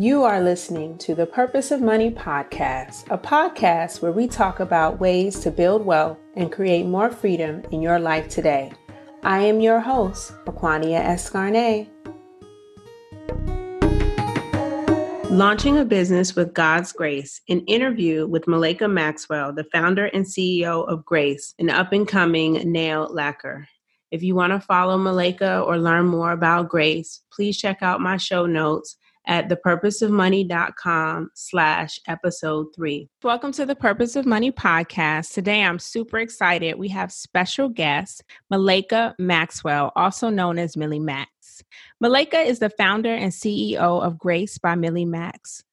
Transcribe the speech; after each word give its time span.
You 0.00 0.24
are 0.24 0.40
listening 0.40 0.96
to 0.96 1.14
the 1.14 1.26
Purpose 1.26 1.70
of 1.70 1.82
Money 1.82 2.10
podcast, 2.10 3.04
a 3.10 3.18
podcast 3.18 4.00
where 4.00 4.12
we 4.12 4.28
talk 4.28 4.58
about 4.58 4.98
ways 4.98 5.40
to 5.40 5.50
build 5.50 5.84
wealth 5.84 6.16
and 6.36 6.50
create 6.50 6.86
more 6.86 7.10
freedom 7.10 7.62
in 7.70 7.82
your 7.82 7.98
life 7.98 8.26
today. 8.30 8.72
I 9.24 9.40
am 9.40 9.60
your 9.60 9.78
host, 9.78 10.32
Aquania 10.46 11.04
Escarnet. 11.04 11.86
Launching 15.28 15.76
a 15.76 15.84
Business 15.84 16.34
with 16.34 16.54
God's 16.54 16.92
Grace, 16.92 17.42
an 17.50 17.60
interview 17.66 18.26
with 18.26 18.46
Mileyka 18.46 18.90
Maxwell, 18.90 19.52
the 19.52 19.64
founder 19.64 20.06
and 20.06 20.24
CEO 20.24 20.88
of 20.88 21.04
Grace, 21.04 21.54
an 21.58 21.68
up 21.68 21.92
and 21.92 22.08
coming 22.08 22.54
nail 22.72 23.06
lacquer. 23.12 23.68
If 24.10 24.22
you 24.22 24.34
want 24.34 24.54
to 24.54 24.60
follow 24.60 24.96
Mileyka 24.96 25.62
or 25.66 25.76
learn 25.76 26.06
more 26.06 26.32
about 26.32 26.70
Grace, 26.70 27.20
please 27.30 27.58
check 27.58 27.82
out 27.82 28.00
my 28.00 28.16
show 28.16 28.46
notes 28.46 28.96
at 29.26 29.48
thepurposeofmoney.com 29.48 31.30
slash 31.34 32.00
episode 32.08 32.66
three. 32.74 33.08
Welcome 33.22 33.52
to 33.52 33.66
the 33.66 33.76
Purpose 33.76 34.16
of 34.16 34.26
Money 34.26 34.50
podcast. 34.50 35.32
Today 35.32 35.62
I'm 35.62 35.78
super 35.78 36.18
excited. 36.18 36.78
We 36.78 36.88
have 36.88 37.12
special 37.12 37.68
guest, 37.68 38.24
Mileyka 38.50 39.14
Maxwell, 39.18 39.92
also 39.96 40.30
known 40.30 40.58
as 40.58 40.76
Millie 40.76 40.98
Max. 40.98 41.30
Mileyka 42.02 42.44
is 42.44 42.58
the 42.58 42.70
founder 42.70 43.14
and 43.14 43.32
CEO 43.32 44.02
of 44.02 44.18
Grace 44.18 44.58
by 44.58 44.74
Millie 44.74 45.04
Max. 45.04 45.64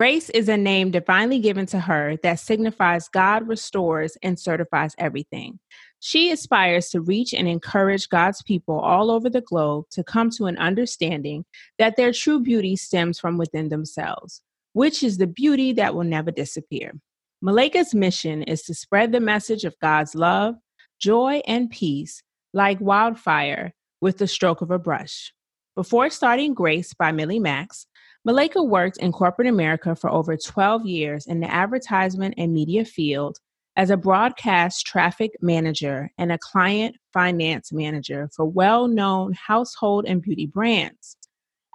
Grace 0.00 0.28
is 0.30 0.48
a 0.48 0.56
name 0.56 0.90
divinely 0.90 1.38
given 1.38 1.66
to 1.66 1.78
her 1.78 2.16
that 2.24 2.40
signifies 2.40 3.08
God 3.08 3.46
restores 3.46 4.16
and 4.24 4.36
certifies 4.40 4.96
everything. 4.98 5.60
She 6.00 6.32
aspires 6.32 6.90
to 6.90 7.00
reach 7.00 7.32
and 7.32 7.46
encourage 7.46 8.08
God's 8.08 8.42
people 8.42 8.80
all 8.80 9.08
over 9.08 9.30
the 9.30 9.40
globe 9.40 9.84
to 9.92 10.02
come 10.02 10.30
to 10.30 10.46
an 10.46 10.58
understanding 10.58 11.44
that 11.78 11.94
their 11.96 12.12
true 12.12 12.40
beauty 12.40 12.74
stems 12.74 13.20
from 13.20 13.38
within 13.38 13.68
themselves, 13.68 14.42
which 14.72 15.04
is 15.04 15.18
the 15.18 15.28
beauty 15.28 15.72
that 15.74 15.94
will 15.94 16.02
never 16.02 16.32
disappear. 16.32 16.92
Mileyka's 17.40 17.94
mission 17.94 18.42
is 18.42 18.62
to 18.62 18.74
spread 18.74 19.12
the 19.12 19.20
message 19.20 19.64
of 19.64 19.78
God's 19.78 20.16
love, 20.16 20.56
joy, 20.98 21.40
and 21.46 21.70
peace 21.70 22.20
like 22.52 22.80
wildfire 22.80 23.72
with 24.00 24.18
the 24.18 24.26
stroke 24.26 24.60
of 24.60 24.72
a 24.72 24.78
brush. 24.78 25.32
Before 25.76 26.10
starting 26.10 26.52
Grace 26.52 26.94
by 26.94 27.12
Millie 27.12 27.38
Max, 27.38 27.86
Mileyka 28.26 28.62
worked 28.62 28.96
in 28.96 29.12
corporate 29.12 29.48
America 29.48 29.94
for 29.94 30.10
over 30.10 30.34
12 30.34 30.86
years 30.86 31.26
in 31.26 31.40
the 31.40 31.50
advertisement 31.52 32.34
and 32.38 32.54
media 32.54 32.82
field 32.82 33.38
as 33.76 33.90
a 33.90 33.98
broadcast 33.98 34.86
traffic 34.86 35.32
manager 35.42 36.10
and 36.16 36.32
a 36.32 36.38
client 36.38 36.96
finance 37.12 37.70
manager 37.70 38.30
for 38.34 38.46
well 38.46 38.88
known 38.88 39.34
household 39.34 40.06
and 40.06 40.22
beauty 40.22 40.46
brands. 40.46 41.18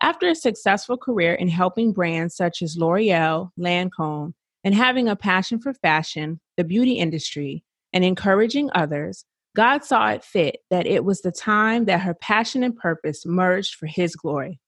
After 0.01 0.29
a 0.29 0.35
successful 0.35 0.97
career 0.97 1.35
in 1.35 1.49
helping 1.49 1.93
brands 1.93 2.35
such 2.35 2.63
as 2.63 2.77
L'Oreal, 2.77 3.51
Lancome, 3.59 4.33
and 4.63 4.73
having 4.73 5.07
a 5.07 5.15
passion 5.15 5.59
for 5.59 5.73
fashion, 5.73 6.39
the 6.57 6.63
beauty 6.63 6.93
industry, 6.93 7.63
and 7.93 8.03
encouraging 8.03 8.71
others, 8.73 9.23
God 9.55 9.83
saw 9.83 10.09
it 10.11 10.23
fit 10.23 10.59
that 10.71 10.87
it 10.87 11.03
was 11.03 11.21
the 11.21 11.31
time 11.31 11.85
that 11.85 12.01
her 12.01 12.15
passion 12.15 12.63
and 12.63 12.75
purpose 12.75 13.23
merged 13.23 13.75
for 13.75 13.85
His 13.85 14.15
glory. 14.15 14.59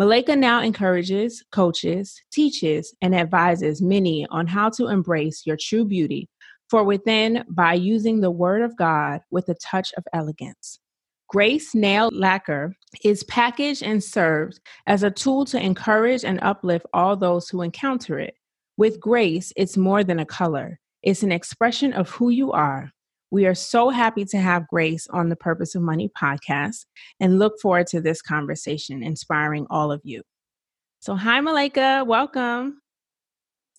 Mileyka 0.00 0.34
now 0.34 0.62
encourages, 0.62 1.44
coaches, 1.52 2.22
teaches, 2.32 2.94
and 3.02 3.14
advises 3.14 3.82
many 3.82 4.26
on 4.30 4.46
how 4.46 4.70
to 4.70 4.86
embrace 4.86 5.42
your 5.44 5.58
true 5.60 5.84
beauty 5.84 6.26
for 6.70 6.84
within 6.84 7.44
by 7.50 7.74
using 7.74 8.18
the 8.22 8.30
Word 8.30 8.62
of 8.62 8.74
God 8.78 9.20
with 9.30 9.50
a 9.50 9.54
touch 9.56 9.92
of 9.98 10.04
elegance. 10.14 10.80
Grace 11.28 11.74
Nail 11.74 12.08
Lacquer 12.14 12.74
is 13.04 13.24
packaged 13.24 13.82
and 13.82 14.02
served 14.02 14.58
as 14.86 15.02
a 15.02 15.10
tool 15.10 15.44
to 15.44 15.62
encourage 15.62 16.24
and 16.24 16.38
uplift 16.40 16.86
all 16.94 17.14
those 17.14 17.50
who 17.50 17.60
encounter 17.60 18.18
it. 18.18 18.32
With 18.78 19.00
Grace, 19.00 19.52
it's 19.54 19.76
more 19.76 20.02
than 20.02 20.18
a 20.18 20.24
color, 20.24 20.80
it's 21.02 21.22
an 21.22 21.30
expression 21.30 21.92
of 21.92 22.08
who 22.08 22.30
you 22.30 22.52
are. 22.52 22.90
We 23.32 23.46
are 23.46 23.54
so 23.54 23.90
happy 23.90 24.24
to 24.26 24.38
have 24.38 24.66
Grace 24.66 25.06
on 25.08 25.28
the 25.28 25.36
Purpose 25.36 25.76
of 25.76 25.82
Money 25.82 26.10
podcast 26.20 26.84
and 27.20 27.38
look 27.38 27.60
forward 27.60 27.86
to 27.88 28.00
this 28.00 28.20
conversation 28.22 29.04
inspiring 29.04 29.68
all 29.70 29.92
of 29.92 30.00
you. 30.02 30.22
So, 30.98 31.14
hi, 31.14 31.40
Mileyka. 31.40 32.06
Welcome. 32.06 32.82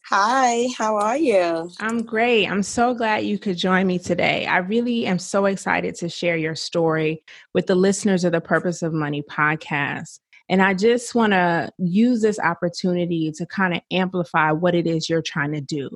Hi, 0.05 0.67
how 0.77 0.95
are 0.95 1.17
you? 1.17 1.69
I'm 1.81 2.03
great. 2.03 2.47
I'm 2.47 2.63
so 2.63 2.93
glad 2.93 3.25
you 3.25 3.37
could 3.37 3.57
join 3.57 3.87
me 3.87 3.99
today. 3.99 4.45
I 4.45 4.57
really 4.57 5.05
am 5.05 5.19
so 5.19 5.45
excited 5.45 5.95
to 5.95 6.07
share 6.07 6.37
your 6.37 6.55
story 6.55 7.21
with 7.53 7.67
the 7.67 7.75
listeners 7.75 8.23
of 8.23 8.31
the 8.31 8.41
Purpose 8.41 8.81
of 8.81 8.93
Money 8.93 9.21
podcast. 9.21 10.19
And 10.47 10.61
I 10.61 10.73
just 10.73 11.13
want 11.13 11.33
to 11.33 11.71
use 11.77 12.21
this 12.21 12.39
opportunity 12.39 13.31
to 13.33 13.45
kind 13.45 13.73
of 13.73 13.81
amplify 13.91 14.51
what 14.51 14.75
it 14.75 14.87
is 14.87 15.09
you're 15.09 15.21
trying 15.21 15.51
to 15.53 15.61
do. 15.61 15.89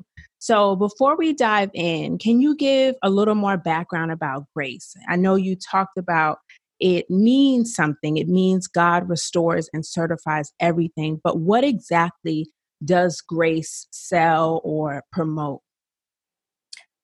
So, 0.45 0.75
before 0.75 1.17
we 1.17 1.33
dive 1.33 1.71
in, 1.73 2.19
can 2.19 2.39
you 2.39 2.55
give 2.55 2.93
a 3.01 3.09
little 3.09 3.33
more 3.33 3.57
background 3.57 4.11
about 4.11 4.45
grace? 4.55 4.93
I 5.09 5.15
know 5.15 5.33
you 5.33 5.55
talked 5.55 5.97
about 5.97 6.37
it 6.79 7.09
means 7.09 7.73
something, 7.73 8.17
it 8.17 8.27
means 8.27 8.67
God 8.67 9.09
restores 9.09 9.71
and 9.73 9.83
certifies 9.83 10.53
everything. 10.59 11.19
But 11.23 11.39
what 11.39 11.63
exactly 11.63 12.51
does 12.83 13.21
Grace 13.21 13.87
sell 13.89 14.61
or 14.63 15.01
promote? 15.11 15.61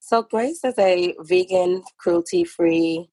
So, 0.02 0.22
Grace 0.22 0.64
is 0.64 0.78
a 0.78 1.16
vegan, 1.22 1.82
cruelty 1.98 2.44
free, 2.44 3.10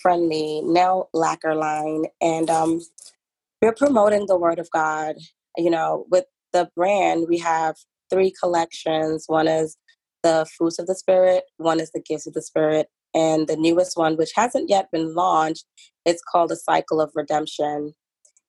friendly 0.00 0.62
nail 0.62 1.10
lacquer 1.12 1.54
line, 1.54 2.06
and 2.22 2.48
um, 2.48 2.80
we're 3.60 3.74
promoting 3.74 4.24
the 4.24 4.38
Word 4.38 4.58
of 4.58 4.70
God. 4.70 5.16
You 5.58 5.68
know, 5.68 6.06
with 6.10 6.24
the 6.54 6.70
brand, 6.74 7.26
we 7.28 7.36
have 7.40 7.76
three 8.10 8.32
collections 8.40 9.24
one 9.26 9.48
is 9.48 9.76
the 10.22 10.46
fruits 10.56 10.78
of 10.78 10.86
the 10.86 10.94
Spirit, 10.94 11.44
one 11.56 11.80
is 11.80 11.90
the 11.92 12.02
gifts 12.02 12.26
of 12.26 12.34
the 12.34 12.42
Spirit, 12.42 12.88
and 13.14 13.46
the 13.46 13.56
newest 13.56 13.96
one, 13.96 14.16
which 14.16 14.32
hasn't 14.34 14.68
yet 14.68 14.90
been 14.92 15.14
launched, 15.14 15.64
it's 16.04 16.22
called 16.22 16.52
a 16.52 16.56
cycle 16.56 17.00
of 17.00 17.12
redemption. 17.14 17.94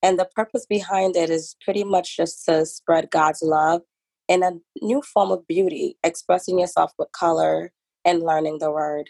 And 0.04 0.20
the 0.20 0.28
purpose 0.36 0.66
behind 0.68 1.16
it 1.16 1.30
is 1.30 1.56
pretty 1.64 1.84
much 1.84 2.18
just 2.18 2.46
to 2.46 2.66
spread 2.66 3.10
God's 3.10 3.42
love 3.42 3.82
in 4.28 4.44
a 4.44 4.52
new 4.82 5.02
form 5.02 5.32
of 5.32 5.48
beauty, 5.48 5.98
expressing 6.04 6.60
yourself 6.60 6.92
with 7.00 7.12
color 7.12 7.72
and 8.06 8.22
learning 8.22 8.60
the 8.60 8.72
word. 8.72 9.08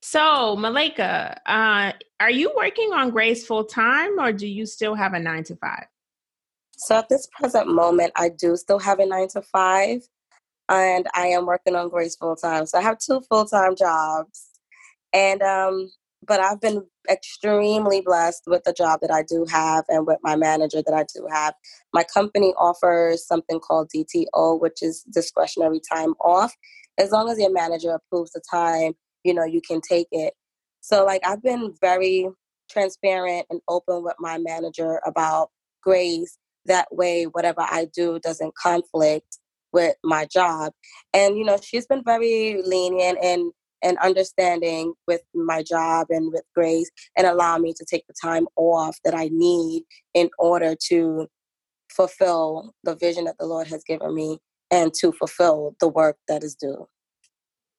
So, 0.00 0.56
Mileyka, 0.56 1.36
uh, 1.46 1.92
are 2.18 2.30
you 2.30 2.52
working 2.56 2.92
on 2.92 3.10
Grace 3.10 3.46
full 3.46 3.64
time 3.64 4.18
or 4.18 4.32
do 4.32 4.48
you 4.48 4.66
still 4.66 4.96
have 4.96 5.14
a 5.14 5.20
nine 5.20 5.44
to 5.44 5.56
five? 5.56 5.86
So, 6.76 6.96
at 6.98 7.08
this 7.08 7.28
present 7.38 7.68
moment, 7.68 8.12
I 8.16 8.30
do 8.30 8.56
still 8.56 8.78
have 8.78 8.98
a 8.98 9.06
nine 9.06 9.28
to 9.28 9.42
five 9.42 10.02
and 10.68 11.06
I 11.14 11.28
am 11.28 11.46
working 11.46 11.76
on 11.76 11.88
Grace 11.90 12.16
full 12.16 12.36
time. 12.36 12.66
So, 12.66 12.78
I 12.78 12.82
have 12.82 12.98
two 12.98 13.20
full 13.28 13.44
time 13.44 13.76
jobs. 13.76 14.48
And 15.12 15.42
um, 15.42 15.90
but 16.26 16.40
I've 16.40 16.60
been 16.60 16.84
extremely 17.10 18.00
blessed 18.00 18.44
with 18.46 18.62
the 18.64 18.72
job 18.72 19.00
that 19.02 19.10
I 19.10 19.22
do 19.22 19.44
have 19.50 19.84
and 19.88 20.06
with 20.06 20.18
my 20.22 20.36
manager 20.36 20.82
that 20.86 20.94
I 20.94 21.04
do 21.14 21.26
have. 21.32 21.54
My 21.92 22.04
company 22.04 22.54
offers 22.58 23.26
something 23.26 23.58
called 23.60 23.90
DTO, 23.94 24.60
which 24.60 24.82
is 24.82 25.02
discretionary 25.12 25.80
time 25.92 26.14
off. 26.20 26.54
As 26.98 27.10
long 27.10 27.28
as 27.28 27.38
your 27.38 27.52
manager 27.52 27.90
approves 27.90 28.32
the 28.32 28.42
time, 28.48 28.92
you 29.24 29.34
know, 29.34 29.44
you 29.44 29.60
can 29.60 29.80
take 29.80 30.08
it. 30.12 30.34
So, 30.80 31.04
like, 31.04 31.22
I've 31.26 31.42
been 31.42 31.74
very 31.80 32.28
transparent 32.70 33.46
and 33.50 33.60
open 33.68 34.02
with 34.04 34.14
my 34.18 34.38
manager 34.38 35.00
about 35.06 35.50
grace. 35.82 36.38
That 36.66 36.88
way, 36.94 37.24
whatever 37.24 37.60
I 37.60 37.88
do 37.94 38.18
doesn't 38.20 38.54
conflict 38.54 39.38
with 39.72 39.96
my 40.04 40.26
job. 40.26 40.72
And, 41.12 41.36
you 41.36 41.44
know, 41.44 41.58
she's 41.62 41.86
been 41.86 42.02
very 42.04 42.62
lenient 42.62 43.18
and 43.22 43.52
and 43.82 43.98
understanding 43.98 44.94
with 45.08 45.22
my 45.34 45.62
job 45.62 46.06
and 46.10 46.32
with 46.32 46.44
grace 46.54 46.88
and 47.16 47.26
allow 47.26 47.58
me 47.58 47.74
to 47.76 47.84
take 47.84 48.06
the 48.06 48.14
time 48.22 48.46
off 48.56 48.96
that 49.04 49.14
I 49.14 49.28
need 49.32 49.82
in 50.14 50.30
order 50.38 50.76
to 50.88 51.26
fulfill 51.90 52.74
the 52.84 52.94
vision 52.94 53.24
that 53.24 53.36
the 53.38 53.46
Lord 53.46 53.66
has 53.66 53.82
given 53.84 54.14
me 54.14 54.38
and 54.70 54.94
to 55.00 55.12
fulfill 55.12 55.74
the 55.80 55.88
work 55.88 56.16
that 56.28 56.42
is 56.42 56.54
due. 56.54 56.86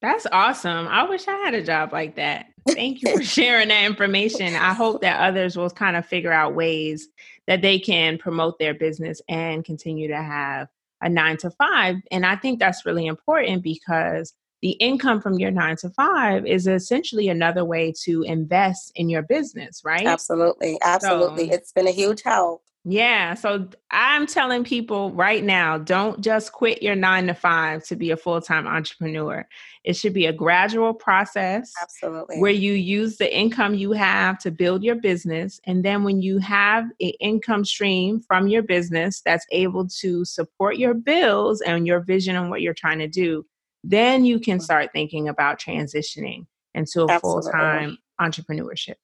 That's 0.02 0.26
awesome. 0.30 0.86
I 0.86 1.08
wish 1.08 1.26
I 1.26 1.36
had 1.36 1.54
a 1.54 1.62
job 1.62 1.92
like 1.92 2.16
that. 2.16 2.46
Thank 2.68 3.02
you 3.02 3.16
for 3.16 3.22
sharing 3.22 3.68
that 3.68 3.84
information. 3.84 4.54
I 4.54 4.72
hope 4.72 5.02
that 5.02 5.20
others 5.20 5.56
will 5.56 5.70
kind 5.70 5.96
of 5.96 6.06
figure 6.06 6.32
out 6.32 6.54
ways 6.54 7.08
that 7.46 7.62
they 7.62 7.78
can 7.78 8.18
promote 8.18 8.58
their 8.58 8.74
business 8.74 9.20
and 9.28 9.64
continue 9.64 10.08
to 10.08 10.16
have 10.16 10.68
a 11.00 11.08
nine 11.08 11.36
to 11.38 11.50
five. 11.50 11.96
And 12.10 12.24
I 12.24 12.36
think 12.36 12.58
that's 12.58 12.86
really 12.86 13.06
important 13.06 13.62
because 13.62 14.32
the 14.62 14.70
income 14.70 15.20
from 15.20 15.38
your 15.38 15.50
nine 15.50 15.76
to 15.76 15.90
five 15.90 16.46
is 16.46 16.66
essentially 16.66 17.28
another 17.28 17.66
way 17.66 17.92
to 18.04 18.22
invest 18.22 18.92
in 18.94 19.10
your 19.10 19.20
business, 19.20 19.82
right? 19.84 20.06
Absolutely. 20.06 20.78
Absolutely. 20.82 21.48
So, 21.48 21.54
it's 21.54 21.72
been 21.72 21.86
a 21.86 21.92
huge 21.92 22.22
help. 22.22 22.63
Yeah. 22.86 23.32
So 23.32 23.66
I'm 23.90 24.26
telling 24.26 24.62
people 24.62 25.10
right 25.12 25.42
now 25.42 25.78
don't 25.78 26.20
just 26.20 26.52
quit 26.52 26.82
your 26.82 26.94
nine 26.94 27.26
to 27.28 27.34
five 27.34 27.82
to 27.84 27.96
be 27.96 28.10
a 28.10 28.16
full 28.16 28.42
time 28.42 28.66
entrepreneur. 28.66 29.48
It 29.84 29.94
should 29.94 30.12
be 30.12 30.26
a 30.26 30.34
gradual 30.34 30.92
process. 30.92 31.72
Absolutely. 31.80 32.40
Where 32.40 32.50
you 32.50 32.74
use 32.74 33.16
the 33.16 33.34
income 33.34 33.74
you 33.74 33.92
have 33.92 34.38
to 34.40 34.50
build 34.50 34.84
your 34.84 34.96
business. 34.96 35.60
And 35.64 35.82
then 35.82 36.04
when 36.04 36.20
you 36.20 36.38
have 36.38 36.84
an 37.00 37.12
income 37.20 37.64
stream 37.64 38.20
from 38.20 38.48
your 38.48 38.62
business 38.62 39.22
that's 39.24 39.46
able 39.50 39.88
to 40.00 40.24
support 40.26 40.76
your 40.76 40.92
bills 40.92 41.62
and 41.62 41.86
your 41.86 42.00
vision 42.00 42.36
and 42.36 42.50
what 42.50 42.60
you're 42.60 42.74
trying 42.74 42.98
to 42.98 43.08
do, 43.08 43.46
then 43.82 44.26
you 44.26 44.38
can 44.38 44.58
mm. 44.58 44.62
start 44.62 44.90
thinking 44.92 45.28
about 45.28 45.58
transitioning 45.58 46.46
into 46.74 47.04
a 47.04 47.18
full 47.20 47.40
time 47.40 47.96
entrepreneurship. 48.20 48.96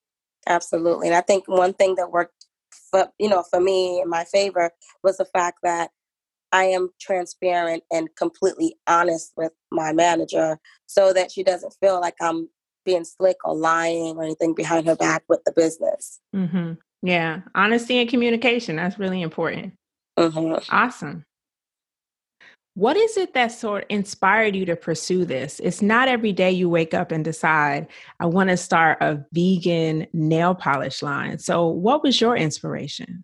Absolutely. 0.47 1.09
And 1.09 1.17
I 1.17 1.21
think 1.21 1.49
one 1.49 1.75
thing 1.75 1.94
that 1.97 2.11
worked 2.11 2.39
for 2.90 3.08
you 3.19 3.28
know 3.28 3.44
for 3.50 3.60
me 3.60 4.00
in 4.00 4.08
my 4.08 4.25
favor 4.25 4.70
was 5.02 5.16
the 5.16 5.25
fact 5.25 5.58
that 5.62 5.90
I 6.52 6.64
am 6.64 6.90
transparent 7.00 7.84
and 7.92 8.08
completely 8.16 8.76
honest 8.87 9.32
with 9.37 9.52
my 9.70 9.92
manager 9.92 10.58
so 10.87 11.12
that 11.12 11.31
she 11.31 11.44
doesn't 11.44 11.76
feel 11.81 12.00
like 12.00 12.16
I'm 12.20 12.48
being 12.84 13.04
slick 13.04 13.37
or 13.44 13.54
lying 13.54 14.16
or 14.16 14.25
anything 14.25 14.54
behind 14.54 14.87
her 14.87 14.96
back 14.96 15.22
with 15.28 15.40
the 15.44 15.52
business. 15.52 16.20
Mm-hmm. 16.34 16.72
Yeah, 17.02 17.40
honesty 17.54 17.98
and 17.98 18.10
communication 18.10 18.76
that's 18.76 18.98
really 18.98 19.22
important. 19.22 19.75
Mm-hmm. 20.19 20.75
Awesome. 20.75 21.25
What 22.81 22.97
is 22.97 23.19
it 23.19 23.35
that 23.35 23.53
sort 23.53 23.85
inspired 23.91 24.56
you 24.56 24.65
to 24.65 24.75
pursue 24.75 25.27
this? 25.27 25.61
It's 25.62 25.82
not 25.82 26.09
every 26.09 26.32
day 26.32 26.50
you 26.50 26.71
wake 26.71 26.94
up 26.94 27.12
and 27.12 27.23
decide, 27.23 27.87
I 28.21 28.25
want 28.25 28.49
to 28.49 28.56
start 28.56 28.97
a 29.03 29.23
vegan 29.35 30.06
nail 30.15 30.55
polish 30.55 31.03
line. 31.03 31.38
So, 31.41 31.67
what 31.67 32.03
was 32.03 32.23
your 32.23 32.38
inspiration? 32.38 33.23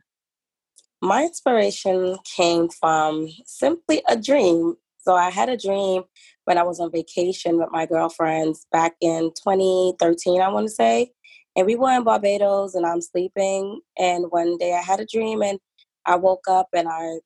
My 1.00 1.22
inspiration 1.22 2.18
came 2.36 2.68
from 2.68 3.30
simply 3.46 4.02
a 4.06 4.20
dream. 4.20 4.74
So, 4.98 5.14
I 5.14 5.30
had 5.30 5.48
a 5.48 5.56
dream 5.56 6.02
when 6.44 6.58
I 6.58 6.62
was 6.62 6.78
on 6.78 6.92
vacation 6.92 7.56
with 7.56 7.70
my 7.70 7.86
girlfriends 7.86 8.66
back 8.72 8.92
in 9.00 9.30
2013, 9.42 10.42
I 10.42 10.50
want 10.50 10.66
to 10.66 10.74
say. 10.74 11.12
And 11.56 11.64
we 11.64 11.76
were 11.76 11.92
in 11.92 12.04
Barbados 12.04 12.74
and 12.74 12.84
I'm 12.84 13.00
sleeping. 13.00 13.80
And 13.98 14.26
one 14.28 14.58
day 14.58 14.74
I 14.74 14.82
had 14.82 15.00
a 15.00 15.06
dream 15.06 15.40
and 15.40 15.58
I 16.04 16.16
woke 16.16 16.44
up 16.46 16.68
and 16.74 16.88
I 16.90 17.20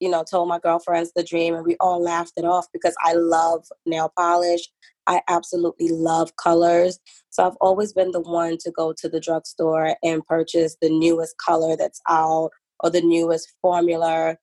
you 0.00 0.08
know, 0.10 0.24
told 0.24 0.48
my 0.48 0.58
girlfriends 0.58 1.12
the 1.14 1.24
dream 1.24 1.54
and 1.54 1.64
we 1.64 1.76
all 1.80 2.02
laughed 2.02 2.32
it 2.36 2.44
off 2.44 2.66
because 2.72 2.94
I 3.04 3.14
love 3.14 3.66
nail 3.86 4.12
polish. 4.16 4.68
I 5.06 5.20
absolutely 5.28 5.88
love 5.88 6.36
colors. 6.36 6.98
So 7.30 7.46
I've 7.46 7.56
always 7.60 7.92
been 7.92 8.10
the 8.10 8.20
one 8.20 8.58
to 8.58 8.70
go 8.70 8.92
to 8.98 9.08
the 9.08 9.20
drugstore 9.20 9.96
and 10.02 10.26
purchase 10.26 10.76
the 10.80 10.90
newest 10.90 11.36
color 11.38 11.76
that's 11.76 12.00
out 12.08 12.50
or 12.80 12.90
the 12.90 13.02
newest 13.02 13.52
formula. 13.62 14.36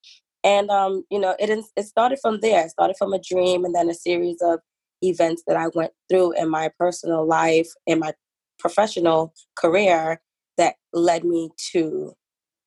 And 0.43 0.69
um, 0.69 1.03
you 1.11 1.19
know, 1.19 1.35
it 1.39 1.49
it 1.75 1.83
started 1.85 2.19
from 2.21 2.39
there. 2.39 2.65
It 2.65 2.71
started 2.71 2.95
from 2.97 3.13
a 3.13 3.19
dream 3.19 3.65
and 3.65 3.75
then 3.75 3.89
a 3.89 3.93
series 3.93 4.41
of 4.41 4.59
events 5.01 5.43
that 5.47 5.57
I 5.57 5.67
went 5.73 5.91
through 6.09 6.33
in 6.33 6.49
my 6.49 6.69
personal 6.79 7.25
life, 7.25 7.69
in 7.85 7.99
my 7.99 8.13
professional 8.59 9.33
career 9.55 10.21
that 10.57 10.75
led 10.93 11.25
me 11.25 11.49
to 11.71 12.13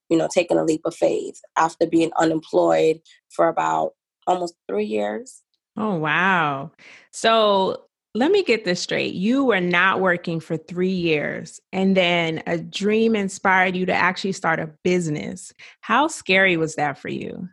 you 0.09 0.17
know, 0.17 0.29
taking 0.33 0.59
a 0.59 0.65
leap 0.65 0.83
of 0.85 0.95
faith 0.95 1.41
after 1.57 1.87
being 1.87 2.11
unemployed 2.19 3.01
for 3.29 3.49
about 3.49 3.93
almost 4.27 4.55
three 4.69 4.85
years. 4.85 5.43
Oh, 5.77 5.97
wow. 5.97 6.71
So 7.13 7.85
let 8.15 8.31
me 8.31 8.43
get 8.43 8.65
this 8.65 8.81
straight. 8.81 9.15
You 9.15 9.45
were 9.45 9.61
not 9.61 10.01
working 10.01 10.41
for 10.41 10.57
three 10.57 10.89
years, 10.89 11.61
and 11.73 11.97
then 11.97 12.43
a 12.47 12.59
dream 12.59 13.15
inspired 13.15 13.77
you 13.77 13.85
to 13.87 13.93
actually 13.93 14.33
start 14.33 14.59
a 14.59 14.71
business. 14.85 15.53
How 15.81 16.09
scary 16.09 16.57
was 16.57 16.77
that 16.77 16.99
for 16.99 17.09
you? 17.09 17.49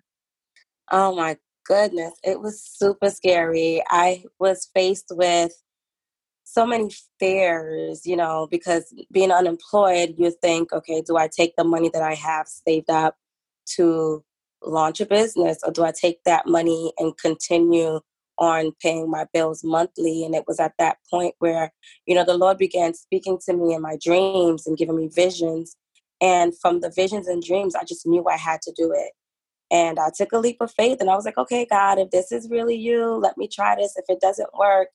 Oh, 0.92 1.16
my 1.16 1.38
goodness. 1.66 2.14
It 2.24 2.40
was 2.40 2.62
super 2.62 3.10
scary. 3.10 3.84
I 3.90 4.24
was 4.40 4.70
faced 4.74 5.08
with 5.12 5.54
so 6.44 6.66
many 6.66 6.92
fears, 7.20 8.06
you 8.06 8.16
know, 8.16 8.48
because 8.50 8.94
being 9.12 9.32
unemployed, 9.32 10.16
you 10.18 10.32
think, 10.42 10.74
okay, 10.74 11.02
do 11.02 11.18
I 11.18 11.28
take 11.28 11.56
the 11.56 11.64
money 11.64 11.90
that 11.94 12.02
I 12.04 12.14
have 12.16 12.48
saved 12.48 12.90
up 12.90 13.16
to 13.76 14.24
launch 14.62 15.02
a 15.02 15.06
business 15.06 15.60
or 15.64 15.72
do 15.72 15.84
I 15.84 15.92
take 15.92 16.24
that 16.26 16.48
money 16.48 16.94
and 16.98 17.18
continue 17.18 18.00
on 18.38 18.72
paying 18.82 19.10
my 19.10 19.26
bills 19.34 19.64
monthly? 19.64 20.26
And 20.26 20.36
it 20.36 20.44
was 20.48 20.60
at 20.60 20.74
that 20.80 20.98
point 21.10 21.36
where, 21.40 21.72
you 22.06 22.16
know, 22.16 22.26
the 22.26 22.38
Lord 22.38 22.58
began 22.58 22.94
speaking 22.94 23.40
to 23.46 23.54
me 23.54 23.74
in 23.74 23.82
my 23.82 23.98
dreams 24.02 24.68
and 24.68 24.78
giving 24.78 24.98
me 24.98 25.10
visions. 25.14 25.76
And 26.22 26.58
from 26.60 26.82
the 26.82 26.92
visions 26.96 27.28
and 27.28 27.42
dreams, 27.42 27.76
I 27.76 27.84
just 27.84 28.06
knew 28.06 28.26
I 28.28 28.38
had 28.38 28.62
to 28.64 28.74
do 28.76 28.92
it. 28.92 29.12
And 29.72 29.98
I 30.00 30.12
took 30.16 30.32
a 30.34 30.38
leap 30.38 30.58
of 30.62 30.72
faith 30.72 31.00
and 31.00 31.10
I 31.10 31.16
was 31.16 31.26
like, 31.26 31.38
okay, 31.38 31.66
God, 31.70 31.98
if 31.98 32.12
this 32.12 32.32
is 32.32 32.50
really 32.50 32.76
you, 32.76 33.16
let 33.16 33.38
me 33.38 33.48
try 33.48 33.76
this. 33.76 33.98
If 33.98 34.06
it 34.08 34.22
doesn't 34.22 34.50
work, 34.58 34.90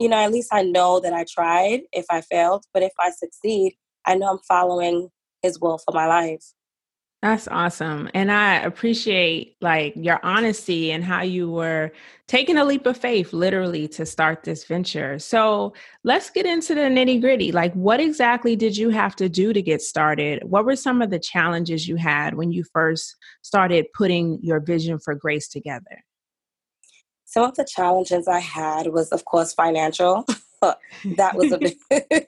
you 0.00 0.08
know, 0.08 0.16
at 0.16 0.32
least 0.32 0.48
I 0.50 0.62
know 0.62 0.98
that 1.00 1.12
I 1.12 1.24
tried 1.30 1.82
if 1.92 2.06
I 2.10 2.22
failed. 2.22 2.64
But 2.72 2.82
if 2.82 2.92
I 2.98 3.10
succeed, 3.10 3.76
I 4.06 4.16
know 4.16 4.30
I'm 4.30 4.38
following 4.48 5.10
his 5.42 5.60
will 5.60 5.78
for 5.78 5.92
my 5.94 6.06
life. 6.06 6.42
That's 7.22 7.46
awesome. 7.48 8.08
And 8.14 8.32
I 8.32 8.54
appreciate 8.60 9.56
like 9.60 9.92
your 9.94 10.20
honesty 10.22 10.90
and 10.90 11.04
how 11.04 11.20
you 11.20 11.50
were 11.50 11.92
taking 12.28 12.56
a 12.56 12.64
leap 12.64 12.86
of 12.86 12.96
faith 12.96 13.34
literally 13.34 13.88
to 13.88 14.06
start 14.06 14.42
this 14.42 14.64
venture. 14.64 15.18
So 15.18 15.74
let's 16.02 16.30
get 16.30 16.46
into 16.46 16.74
the 16.74 16.80
nitty 16.80 17.20
gritty. 17.20 17.52
Like, 17.52 17.74
what 17.74 18.00
exactly 18.00 18.56
did 18.56 18.74
you 18.74 18.88
have 18.88 19.14
to 19.16 19.28
do 19.28 19.52
to 19.52 19.60
get 19.60 19.82
started? 19.82 20.44
What 20.44 20.64
were 20.64 20.76
some 20.76 21.02
of 21.02 21.10
the 21.10 21.18
challenges 21.18 21.86
you 21.86 21.96
had 21.96 22.36
when 22.36 22.52
you 22.52 22.64
first 22.72 23.14
started 23.42 23.84
putting 23.92 24.38
your 24.42 24.60
vision 24.60 24.98
for 24.98 25.14
grace 25.14 25.46
together? 25.46 26.02
Some 27.30 27.44
of 27.44 27.54
the 27.54 27.64
challenges 27.64 28.26
I 28.26 28.40
had 28.40 28.88
was, 28.88 29.10
of 29.10 29.24
course, 29.24 29.54
financial. 29.54 30.26
that 30.62 31.36
was 31.36 31.52
a 31.52 31.58
big, 31.60 31.78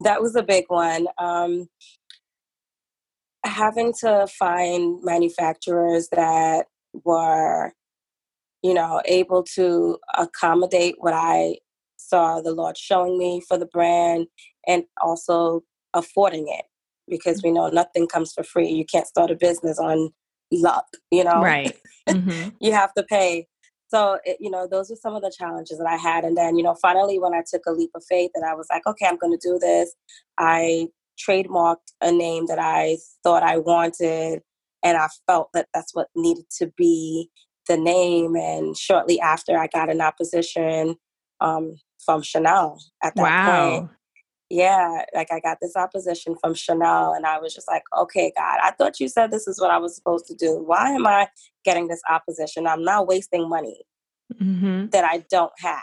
that 0.00 0.22
was 0.22 0.36
a 0.36 0.44
big 0.44 0.66
one. 0.68 1.08
Um, 1.18 1.68
having 3.44 3.92
to 4.00 4.28
find 4.28 5.02
manufacturers 5.02 6.08
that 6.12 6.66
were, 7.04 7.72
you 8.62 8.74
know, 8.74 9.02
able 9.06 9.42
to 9.56 9.98
accommodate 10.16 10.94
what 10.98 11.14
I 11.14 11.56
saw 11.96 12.40
the 12.40 12.52
Lord 12.52 12.78
showing 12.78 13.18
me 13.18 13.42
for 13.46 13.58
the 13.58 13.66
brand, 13.66 14.28
and 14.68 14.84
also 15.02 15.64
affording 15.94 16.46
it 16.48 16.66
because 17.08 17.42
we 17.42 17.50
know 17.50 17.70
nothing 17.70 18.06
comes 18.06 18.32
for 18.32 18.44
free. 18.44 18.68
You 18.68 18.84
can't 18.86 19.08
start 19.08 19.32
a 19.32 19.34
business 19.34 19.80
on 19.80 20.10
luck, 20.52 20.86
you 21.10 21.24
know. 21.24 21.42
Right. 21.42 21.76
Mm-hmm. 22.08 22.50
you 22.60 22.72
have 22.72 22.92
to 22.94 23.02
pay 23.02 23.48
so 23.94 24.18
it, 24.24 24.38
you 24.40 24.50
know 24.50 24.66
those 24.66 24.90
are 24.90 24.96
some 24.96 25.14
of 25.14 25.22
the 25.22 25.32
challenges 25.36 25.78
that 25.78 25.86
i 25.86 25.96
had. 25.96 26.24
And 26.24 26.36
then 26.36 26.56
you 26.56 26.62
know 26.62 26.74
finally 26.74 27.18
when 27.18 27.34
i 27.34 27.42
took 27.48 27.62
a 27.66 27.72
leap 27.72 27.90
of 27.94 28.04
faith 28.08 28.32
and 28.34 28.44
i 28.44 28.54
was 28.54 28.66
like 28.70 28.86
okay 28.86 29.06
i'm 29.06 29.18
going 29.18 29.36
to 29.38 29.48
do 29.48 29.58
this 29.58 29.94
i 30.38 30.88
trademarked 31.18 31.92
a 32.00 32.10
name 32.10 32.46
that 32.46 32.58
i 32.58 32.96
thought 33.22 33.42
i 33.42 33.56
wanted 33.56 34.42
and 34.82 34.96
i 34.96 35.06
felt 35.26 35.50
that 35.54 35.68
that's 35.72 35.94
what 35.94 36.08
needed 36.16 36.44
to 36.58 36.72
be 36.76 37.30
the 37.68 37.76
name. 37.78 38.36
And 38.36 38.76
shortly 38.76 39.20
after 39.20 39.56
i 39.58 39.68
got 39.68 39.90
an 39.90 40.00
opposition 40.00 40.96
um, 41.40 41.76
from 42.04 42.22
chanel 42.22 42.78
at 43.02 43.14
that 43.16 43.22
wow. 43.22 43.70
point 43.78 43.90
yeah, 44.50 45.04
like 45.14 45.32
I 45.32 45.40
got 45.40 45.58
this 45.60 45.76
opposition 45.76 46.36
from 46.40 46.54
Chanel, 46.54 47.14
and 47.14 47.26
I 47.26 47.38
was 47.38 47.54
just 47.54 47.68
like, 47.68 47.82
okay, 47.96 48.32
God, 48.36 48.58
I 48.62 48.72
thought 48.72 49.00
you 49.00 49.08
said 49.08 49.30
this 49.30 49.46
is 49.46 49.60
what 49.60 49.70
I 49.70 49.78
was 49.78 49.94
supposed 49.94 50.26
to 50.26 50.34
do. 50.34 50.62
Why 50.64 50.90
am 50.90 51.06
I 51.06 51.28
getting 51.64 51.88
this 51.88 52.02
opposition? 52.08 52.66
I'm 52.66 52.84
not 52.84 53.06
wasting 53.06 53.48
money 53.48 53.82
mm-hmm. 54.40 54.88
that 54.88 55.04
I 55.04 55.24
don't 55.30 55.52
have. 55.58 55.80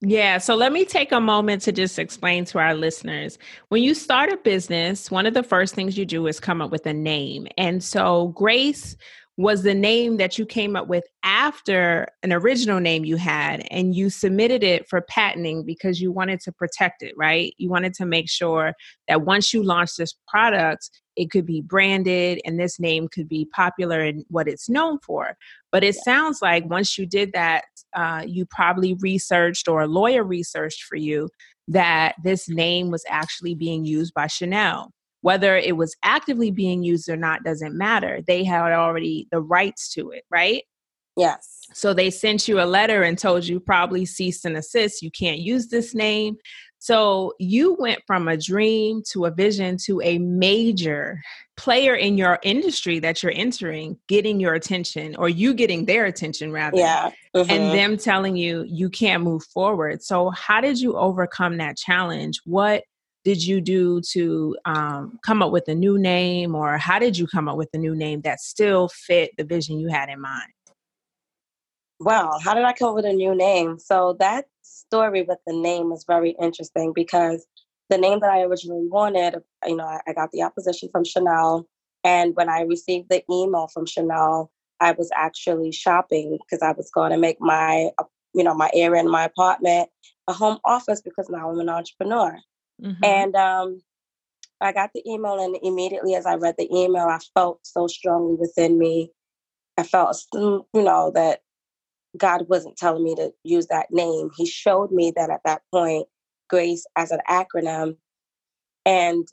Yeah, 0.00 0.38
so 0.38 0.54
let 0.54 0.72
me 0.72 0.84
take 0.84 1.10
a 1.10 1.20
moment 1.20 1.62
to 1.62 1.72
just 1.72 1.98
explain 1.98 2.44
to 2.46 2.58
our 2.58 2.74
listeners. 2.74 3.36
When 3.68 3.82
you 3.82 3.94
start 3.94 4.32
a 4.32 4.36
business, 4.36 5.10
one 5.10 5.26
of 5.26 5.34
the 5.34 5.42
first 5.42 5.74
things 5.74 5.98
you 5.98 6.06
do 6.06 6.28
is 6.28 6.38
come 6.38 6.62
up 6.62 6.70
with 6.70 6.86
a 6.86 6.92
name. 6.92 7.48
And 7.56 7.82
so 7.82 8.28
Grace 8.28 8.96
was 9.38 9.62
the 9.62 9.74
name 9.74 10.16
that 10.16 10.36
you 10.36 10.44
came 10.44 10.74
up 10.74 10.88
with 10.88 11.04
after 11.22 12.08
an 12.24 12.32
original 12.32 12.80
name 12.80 13.04
you 13.04 13.16
had 13.16 13.64
and 13.70 13.94
you 13.94 14.10
submitted 14.10 14.64
it 14.64 14.88
for 14.88 15.00
patenting 15.02 15.64
because 15.64 16.00
you 16.00 16.10
wanted 16.10 16.40
to 16.40 16.50
protect 16.50 17.04
it, 17.04 17.14
right? 17.16 17.54
You 17.56 17.70
wanted 17.70 17.94
to 17.94 18.04
make 18.04 18.28
sure 18.28 18.74
that 19.06 19.22
once 19.22 19.54
you 19.54 19.62
launched 19.62 19.96
this 19.96 20.12
product, 20.26 20.90
it 21.14 21.30
could 21.30 21.46
be 21.46 21.60
branded 21.60 22.40
and 22.44 22.58
this 22.58 22.80
name 22.80 23.06
could 23.06 23.28
be 23.28 23.48
popular 23.54 24.04
in 24.04 24.24
what 24.28 24.48
it's 24.48 24.68
known 24.68 24.98
for. 25.06 25.36
But 25.70 25.84
it 25.84 25.94
yeah. 25.94 26.02
sounds 26.02 26.42
like 26.42 26.68
once 26.68 26.98
you 26.98 27.06
did 27.06 27.32
that, 27.32 27.64
uh, 27.94 28.24
you 28.26 28.44
probably 28.44 28.94
researched 28.94 29.68
or 29.68 29.82
a 29.82 29.86
lawyer 29.86 30.24
researched 30.24 30.82
for 30.82 30.96
you 30.96 31.28
that 31.68 32.16
this 32.24 32.48
name 32.48 32.90
was 32.90 33.04
actually 33.08 33.54
being 33.54 33.84
used 33.84 34.12
by 34.14 34.26
Chanel 34.26 34.90
whether 35.20 35.56
it 35.56 35.76
was 35.76 35.96
actively 36.02 36.50
being 36.50 36.82
used 36.82 37.08
or 37.08 37.16
not 37.16 37.44
doesn't 37.44 37.76
matter. 37.76 38.20
They 38.26 38.44
had 38.44 38.72
already 38.72 39.28
the 39.30 39.40
rights 39.40 39.92
to 39.94 40.10
it, 40.10 40.24
right? 40.30 40.62
Yes. 41.16 41.66
So 41.74 41.92
they 41.92 42.10
sent 42.10 42.46
you 42.46 42.60
a 42.60 42.62
letter 42.62 43.02
and 43.02 43.18
told 43.18 43.46
you 43.46 43.58
probably 43.58 44.06
cease 44.06 44.44
and 44.44 44.56
assist. 44.56 45.02
You 45.02 45.10
can't 45.10 45.40
use 45.40 45.66
this 45.68 45.94
name. 45.94 46.36
So 46.78 47.34
you 47.40 47.74
went 47.74 48.02
from 48.06 48.28
a 48.28 48.36
dream 48.36 49.02
to 49.10 49.24
a 49.24 49.32
vision 49.32 49.76
to 49.86 50.00
a 50.00 50.18
major 50.18 51.20
player 51.56 51.96
in 51.96 52.16
your 52.16 52.38
industry 52.44 53.00
that 53.00 53.20
you're 53.20 53.32
entering 53.34 53.98
getting 54.06 54.38
your 54.38 54.54
attention 54.54 55.16
or 55.16 55.28
you 55.28 55.54
getting 55.54 55.86
their 55.86 56.04
attention 56.06 56.52
rather. 56.52 56.78
Yeah. 56.78 57.10
Mm-hmm. 57.34 57.50
And 57.50 57.76
them 57.76 57.96
telling 57.96 58.36
you 58.36 58.64
you 58.68 58.88
can't 58.88 59.24
move 59.24 59.42
forward. 59.42 60.04
So 60.04 60.30
how 60.30 60.60
did 60.60 60.80
you 60.80 60.96
overcome 60.96 61.56
that 61.56 61.76
challenge? 61.76 62.40
What 62.44 62.84
did 63.24 63.44
you 63.44 63.60
do 63.60 64.00
to 64.12 64.56
um, 64.64 65.18
come 65.24 65.42
up 65.42 65.52
with 65.52 65.68
a 65.68 65.74
new 65.74 65.98
name 65.98 66.54
or 66.54 66.78
how 66.78 66.98
did 66.98 67.18
you 67.18 67.26
come 67.26 67.48
up 67.48 67.56
with 67.56 67.68
a 67.74 67.78
new 67.78 67.94
name 67.94 68.20
that 68.22 68.40
still 68.40 68.88
fit 68.88 69.32
the 69.36 69.44
vision 69.44 69.78
you 69.78 69.88
had 69.88 70.08
in 70.08 70.20
mind? 70.20 70.52
Well, 72.00 72.38
how 72.38 72.54
did 72.54 72.64
I 72.64 72.72
come 72.72 72.90
up 72.90 72.94
with 72.94 73.04
a 73.04 73.12
new 73.12 73.34
name? 73.34 73.78
So 73.78 74.16
that 74.20 74.46
story 74.62 75.22
with 75.22 75.38
the 75.46 75.52
name 75.52 75.90
is 75.92 76.04
very 76.06 76.36
interesting 76.40 76.92
because 76.94 77.44
the 77.90 77.98
name 77.98 78.20
that 78.20 78.30
I 78.30 78.42
originally 78.42 78.86
wanted, 78.86 79.36
you 79.66 79.76
know, 79.76 79.84
I, 79.84 80.00
I 80.06 80.12
got 80.12 80.30
the 80.30 80.42
opposition 80.42 80.88
from 80.92 81.04
Chanel. 81.04 81.66
And 82.04 82.36
when 82.36 82.48
I 82.48 82.60
received 82.62 83.08
the 83.08 83.24
email 83.30 83.68
from 83.72 83.86
Chanel, 83.86 84.50
I 84.80 84.92
was 84.92 85.10
actually 85.16 85.72
shopping 85.72 86.38
because 86.40 86.62
I 86.62 86.72
was 86.72 86.90
going 86.90 87.10
to 87.10 87.18
make 87.18 87.40
my, 87.40 87.90
uh, 87.98 88.04
you 88.32 88.44
know, 88.44 88.54
my 88.54 88.70
area 88.74 89.00
in 89.00 89.10
my 89.10 89.24
apartment 89.24 89.88
a 90.28 90.32
home 90.32 90.58
office 90.64 91.00
because 91.00 91.28
now 91.28 91.50
I'm 91.50 91.58
an 91.58 91.68
entrepreneur. 91.68 92.38
Mm-hmm. 92.82 93.04
And 93.04 93.36
um, 93.36 93.82
I 94.60 94.72
got 94.72 94.90
the 94.94 95.02
email, 95.08 95.42
and 95.42 95.56
immediately 95.62 96.14
as 96.14 96.26
I 96.26 96.34
read 96.34 96.56
the 96.58 96.68
email, 96.74 97.06
I 97.06 97.18
felt 97.34 97.60
so 97.62 97.86
strongly 97.86 98.36
within 98.36 98.78
me. 98.78 99.12
I 99.76 99.84
felt, 99.84 100.20
you 100.32 100.66
know, 100.74 101.12
that 101.14 101.40
God 102.16 102.48
wasn't 102.48 102.76
telling 102.76 103.04
me 103.04 103.14
to 103.16 103.32
use 103.44 103.66
that 103.66 103.86
name. 103.90 104.30
He 104.36 104.46
showed 104.46 104.90
me 104.90 105.12
that 105.16 105.30
at 105.30 105.40
that 105.44 105.62
point, 105.72 106.06
Grace 106.48 106.86
as 106.96 107.10
an 107.10 107.20
acronym. 107.28 107.96
And 108.84 109.28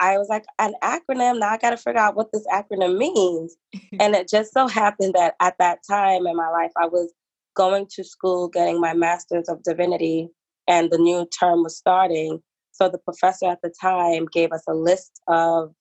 I 0.00 0.18
was 0.18 0.28
like, 0.28 0.44
an 0.58 0.74
acronym? 0.82 1.38
Now 1.38 1.50
I 1.50 1.58
got 1.58 1.70
to 1.70 1.76
figure 1.76 2.00
out 2.00 2.16
what 2.16 2.32
this 2.32 2.46
acronym 2.52 2.98
means. 2.98 3.56
and 4.00 4.14
it 4.14 4.28
just 4.28 4.52
so 4.52 4.66
happened 4.66 5.14
that 5.14 5.34
at 5.40 5.56
that 5.58 5.80
time 5.88 6.26
in 6.26 6.36
my 6.36 6.48
life, 6.48 6.72
I 6.76 6.86
was 6.86 7.12
going 7.54 7.86
to 7.94 8.04
school, 8.04 8.48
getting 8.48 8.80
my 8.80 8.94
master's 8.94 9.48
of 9.48 9.62
divinity, 9.62 10.28
and 10.66 10.90
the 10.90 10.98
new 10.98 11.26
term 11.38 11.62
was 11.62 11.76
starting. 11.76 12.42
So 12.74 12.88
the 12.88 12.98
professor 12.98 13.46
at 13.46 13.62
the 13.62 13.72
time 13.80 14.26
gave 14.26 14.52
us 14.52 14.64
a 14.68 14.74
list 14.74 15.22
of 15.28 15.72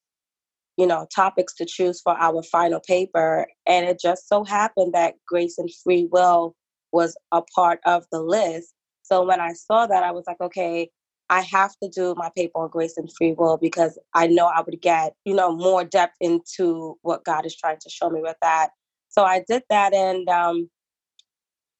you 0.78 0.88
know 0.88 1.08
topics 1.14 1.54
to 1.56 1.66
choose 1.66 2.02
for 2.02 2.16
our 2.18 2.42
final 2.44 2.80
paper 2.80 3.48
and 3.68 3.86
it 3.86 4.00
just 4.00 4.28
so 4.28 4.44
happened 4.44 4.94
that 4.94 5.16
grace 5.28 5.58
and 5.58 5.70
free 5.84 6.08
will 6.12 6.56
was 6.92 7.16
a 7.32 7.42
part 7.56 7.80
of 7.86 8.06
the 8.12 8.22
list. 8.22 8.74
So 9.04 9.26
when 9.26 9.40
i 9.40 9.54
saw 9.54 9.86
that 9.88 10.04
i 10.04 10.12
was 10.12 10.24
like 10.28 10.40
okay 10.42 10.90
i 11.30 11.42
have 11.42 11.72
to 11.82 11.90
do 11.90 12.14
my 12.18 12.30
paper 12.36 12.60
on 12.60 12.70
grace 12.70 12.98
and 12.98 13.12
free 13.18 13.34
will 13.34 13.58
because 13.58 14.00
i 14.14 14.28
know 14.28 14.48
i 14.48 14.62
would 14.62 14.82
get 14.82 15.14
you 15.26 15.36
know 15.36 15.56
more 15.56 15.84
depth 15.84 16.16
into 16.22 16.98
what 17.02 17.24
god 17.26 17.46
is 17.46 17.56
trying 17.56 17.80
to 17.82 17.90
show 17.90 18.10
me 18.10 18.22
with 18.22 18.38
that. 18.42 18.70
So 19.10 19.24
i 19.24 19.44
did 19.48 19.64
that 19.70 19.94
and 19.94 20.28
um, 20.30 20.70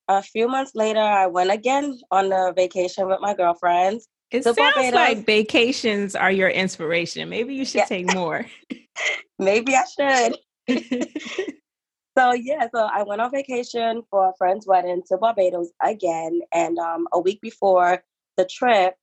a 0.08 0.22
few 0.22 0.48
months 0.48 0.74
later 0.76 1.00
i 1.00 1.26
went 1.28 1.52
again 1.52 1.98
on 2.12 2.32
a 2.32 2.54
vacation 2.54 3.08
with 3.08 3.22
my 3.22 3.34
girlfriends 3.34 4.08
it 4.34 4.44
sounds 4.44 4.58
Barbados. 4.58 4.94
like 4.94 5.26
vacations 5.26 6.16
are 6.16 6.32
your 6.32 6.50
inspiration. 6.50 7.30
Maybe 7.30 7.54
you 7.54 7.66
should 7.66 7.80
yeah. 7.80 7.86
take 7.86 8.14
more. 8.14 8.46
Maybe 9.40 9.76
I 9.76 9.84
should. 9.86 10.38
so 12.18 12.34
yeah, 12.34 12.68
so 12.74 12.88
I 12.92 13.04
went 13.04 13.22
on 13.22 13.32
vacation 13.32 14.02
for 14.10 14.30
a 14.30 14.34
friend's 14.38 14.66
wedding 14.66 15.04
to 15.10 15.18
Barbados 15.18 15.70
again, 15.84 16.42
and 16.52 16.80
um, 16.80 17.08
a 17.14 17.20
week 17.20 17.42
before 17.42 18.04
the 18.38 18.46
trip, 18.46 18.96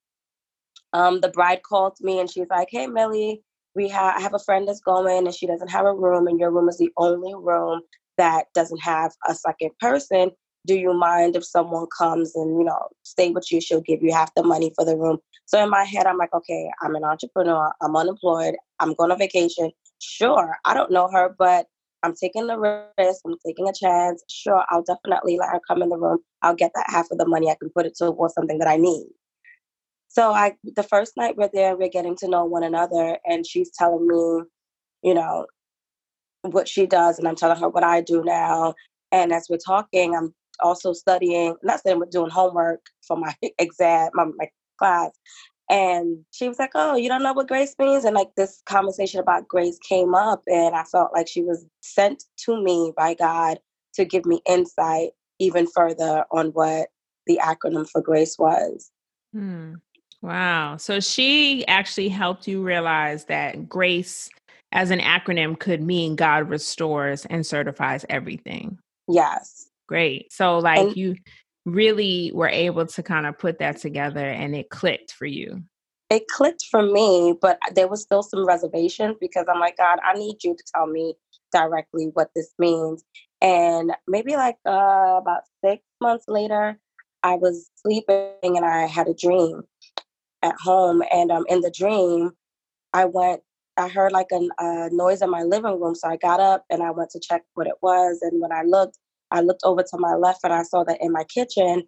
um, 0.92 1.20
the 1.20 1.28
bride 1.28 1.62
called 1.62 1.96
me 2.00 2.18
and 2.18 2.28
she's 2.28 2.49
like, 2.50 2.68
"Hey, 2.70 2.88
Millie, 2.88 3.42
we 3.76 3.88
have 3.88 4.16
I 4.16 4.20
have 4.20 4.34
a 4.34 4.40
friend 4.40 4.66
that's 4.66 4.80
going, 4.80 5.26
and 5.26 5.34
she 5.34 5.46
doesn't 5.46 5.70
have 5.70 5.87
a 5.87 5.94
room, 5.94 6.26
and 6.26 6.40
your 6.40 6.50
room 6.50 6.68
is 6.68 6.78
the 6.78 6.90
only 6.96 7.34
room 7.37 7.82
that 8.18 8.46
doesn't 8.54 8.82
have 8.82 9.12
a 9.28 9.34
second 9.34 9.70
person 9.80 10.30
do 10.66 10.74
you 10.74 10.92
mind 10.92 11.36
if 11.36 11.44
someone 11.44 11.86
comes 11.96 12.34
and 12.36 12.58
you 12.58 12.64
know 12.64 12.88
stay 13.02 13.30
with 13.30 13.50
you? 13.50 13.60
She'll 13.60 13.80
give 13.80 14.02
you 14.02 14.12
half 14.12 14.34
the 14.34 14.42
money 14.42 14.72
for 14.76 14.84
the 14.84 14.96
room. 14.96 15.18
So 15.46 15.62
in 15.62 15.70
my 15.70 15.84
head 15.84 16.06
i'm 16.06 16.18
like 16.18 16.32
okay 16.34 16.70
i'm 16.82 16.94
an 16.94 17.04
entrepreneur. 17.04 17.72
I'm 17.82 17.96
unemployed. 17.96 18.54
I'm 18.78 18.94
going 18.94 19.10
on 19.10 19.18
vacation. 19.18 19.70
Sure 20.00 20.56
i 20.64 20.74
don't 20.74 20.90
know 20.92 21.08
her 21.12 21.34
but 21.38 21.66
i'm 22.02 22.14
taking 22.14 22.46
the 22.46 22.58
risk. 22.58 23.20
I'm 23.26 23.36
taking 23.46 23.68
a 23.68 23.72
chance. 23.72 24.22
Sure 24.28 24.64
i'll 24.70 24.82
definitely 24.82 25.38
let 25.38 25.50
her 25.50 25.60
come 25.66 25.82
in 25.82 25.88
the 25.88 25.98
room. 25.98 26.18
I'll 26.42 26.54
get 26.54 26.72
that 26.74 26.86
half 26.88 27.10
of 27.10 27.18
the 27.18 27.26
money. 27.26 27.50
I 27.50 27.56
can 27.60 27.70
put 27.70 27.86
it 27.86 27.96
towards 27.96 28.34
something 28.34 28.58
that 28.58 28.68
i 28.68 28.76
need. 28.76 29.06
So 30.08 30.32
i 30.32 30.54
the 30.64 30.82
first 30.82 31.16
night 31.16 31.36
we're 31.36 31.50
there 31.52 31.76
we're 31.76 31.88
getting 31.88 32.16
to 32.16 32.28
know 32.28 32.44
one 32.44 32.64
another 32.64 33.18
and 33.26 33.46
she's 33.46 33.70
telling 33.70 34.06
me 34.06 34.42
you 35.02 35.14
know 35.14 35.46
what 36.42 36.68
she 36.68 36.86
does 36.86 37.18
and 37.18 37.28
i'm 37.28 37.36
telling 37.36 37.58
her 37.60 37.68
what 37.68 37.84
i 37.84 38.00
do 38.00 38.22
now. 38.24 38.74
And 39.12 39.32
as 39.32 39.46
we're 39.50 39.58
talking 39.58 40.14
i'm 40.14 40.34
also 40.62 40.92
studying, 40.92 41.56
not 41.62 41.80
saying 41.80 41.98
we're 41.98 42.06
doing 42.06 42.30
homework 42.30 42.80
for 43.06 43.16
my 43.16 43.34
exam, 43.58 44.10
my, 44.14 44.26
my 44.36 44.48
class. 44.78 45.10
And 45.68 46.24
she 46.32 46.48
was 46.48 46.58
like, 46.58 46.72
Oh, 46.74 46.96
you 46.96 47.08
don't 47.08 47.22
know 47.22 47.32
what 47.32 47.48
grace 47.48 47.74
means? 47.78 48.04
And 48.04 48.14
like 48.14 48.34
this 48.36 48.62
conversation 48.66 49.20
about 49.20 49.46
grace 49.46 49.78
came 49.78 50.14
up, 50.14 50.42
and 50.46 50.74
I 50.74 50.82
felt 50.84 51.12
like 51.14 51.28
she 51.28 51.42
was 51.42 51.64
sent 51.80 52.24
to 52.44 52.60
me 52.62 52.92
by 52.96 53.14
God 53.14 53.58
to 53.94 54.04
give 54.04 54.26
me 54.26 54.40
insight 54.48 55.10
even 55.38 55.66
further 55.66 56.24
on 56.32 56.48
what 56.48 56.88
the 57.26 57.40
acronym 57.42 57.88
for 57.88 58.02
grace 58.02 58.36
was. 58.38 58.90
Hmm. 59.32 59.74
Wow. 60.22 60.76
So 60.76 61.00
she 61.00 61.66
actually 61.66 62.08
helped 62.08 62.46
you 62.46 62.62
realize 62.62 63.24
that 63.26 63.68
grace 63.68 64.28
as 64.72 64.90
an 64.90 65.00
acronym 65.00 65.58
could 65.58 65.82
mean 65.82 66.14
God 66.14 66.48
restores 66.48 67.26
and 67.26 67.46
certifies 67.46 68.04
everything. 68.08 68.78
Yes. 69.08 69.69
Great. 69.90 70.32
So 70.32 70.59
like 70.59 70.78
and, 70.78 70.97
you 70.97 71.16
really 71.66 72.30
were 72.32 72.49
able 72.49 72.87
to 72.87 73.02
kind 73.02 73.26
of 73.26 73.37
put 73.37 73.59
that 73.59 73.78
together 73.78 74.25
and 74.25 74.54
it 74.54 74.70
clicked 74.70 75.11
for 75.11 75.26
you. 75.26 75.64
It 76.11 76.28
clicked 76.28 76.66
for 76.70 76.80
me, 76.80 77.35
but 77.42 77.59
there 77.75 77.88
was 77.88 78.00
still 78.00 78.23
some 78.23 78.47
reservations 78.47 79.16
because 79.20 79.47
I'm 79.52 79.59
like, 79.59 79.76
God, 79.76 79.99
I 80.04 80.16
need 80.16 80.44
you 80.44 80.54
to 80.54 80.64
tell 80.73 80.87
me 80.87 81.14
directly 81.52 82.12
what 82.14 82.28
this 82.37 82.54
means. 82.56 83.02
And 83.40 83.90
maybe 84.06 84.37
like 84.37 84.59
uh, 84.64 85.18
about 85.20 85.42
six 85.64 85.82
months 86.00 86.26
later, 86.28 86.78
I 87.25 87.35
was 87.35 87.68
sleeping 87.75 88.30
and 88.44 88.64
I 88.64 88.87
had 88.87 89.09
a 89.09 89.14
dream 89.14 89.62
at 90.42 90.54
home. 90.62 91.02
And 91.11 91.32
um, 91.32 91.47
in 91.49 91.62
the 91.62 91.75
dream, 91.76 92.30
I 92.92 93.06
went, 93.06 93.40
I 93.76 93.88
heard 93.88 94.12
like 94.12 94.28
a, 94.32 94.40
a 94.61 94.88
noise 94.92 95.20
in 95.20 95.30
my 95.30 95.42
living 95.42 95.80
room. 95.80 95.97
So 95.97 96.06
I 96.06 96.16
got 96.16 96.38
up 96.38 96.64
and 96.70 96.80
I 96.80 96.92
went 96.92 97.11
to 97.11 97.20
check 97.20 97.42
what 97.54 97.66
it 97.66 97.75
was. 97.82 98.20
And 98.23 98.40
when 98.40 98.52
I 98.52 98.62
looked, 98.62 98.97
I 99.30 99.40
looked 99.40 99.62
over 99.64 99.82
to 99.82 99.99
my 99.99 100.14
left 100.14 100.40
and 100.44 100.52
I 100.52 100.62
saw 100.62 100.84
that 100.84 100.99
in 101.00 101.12
my 101.12 101.25
kitchen, 101.25 101.84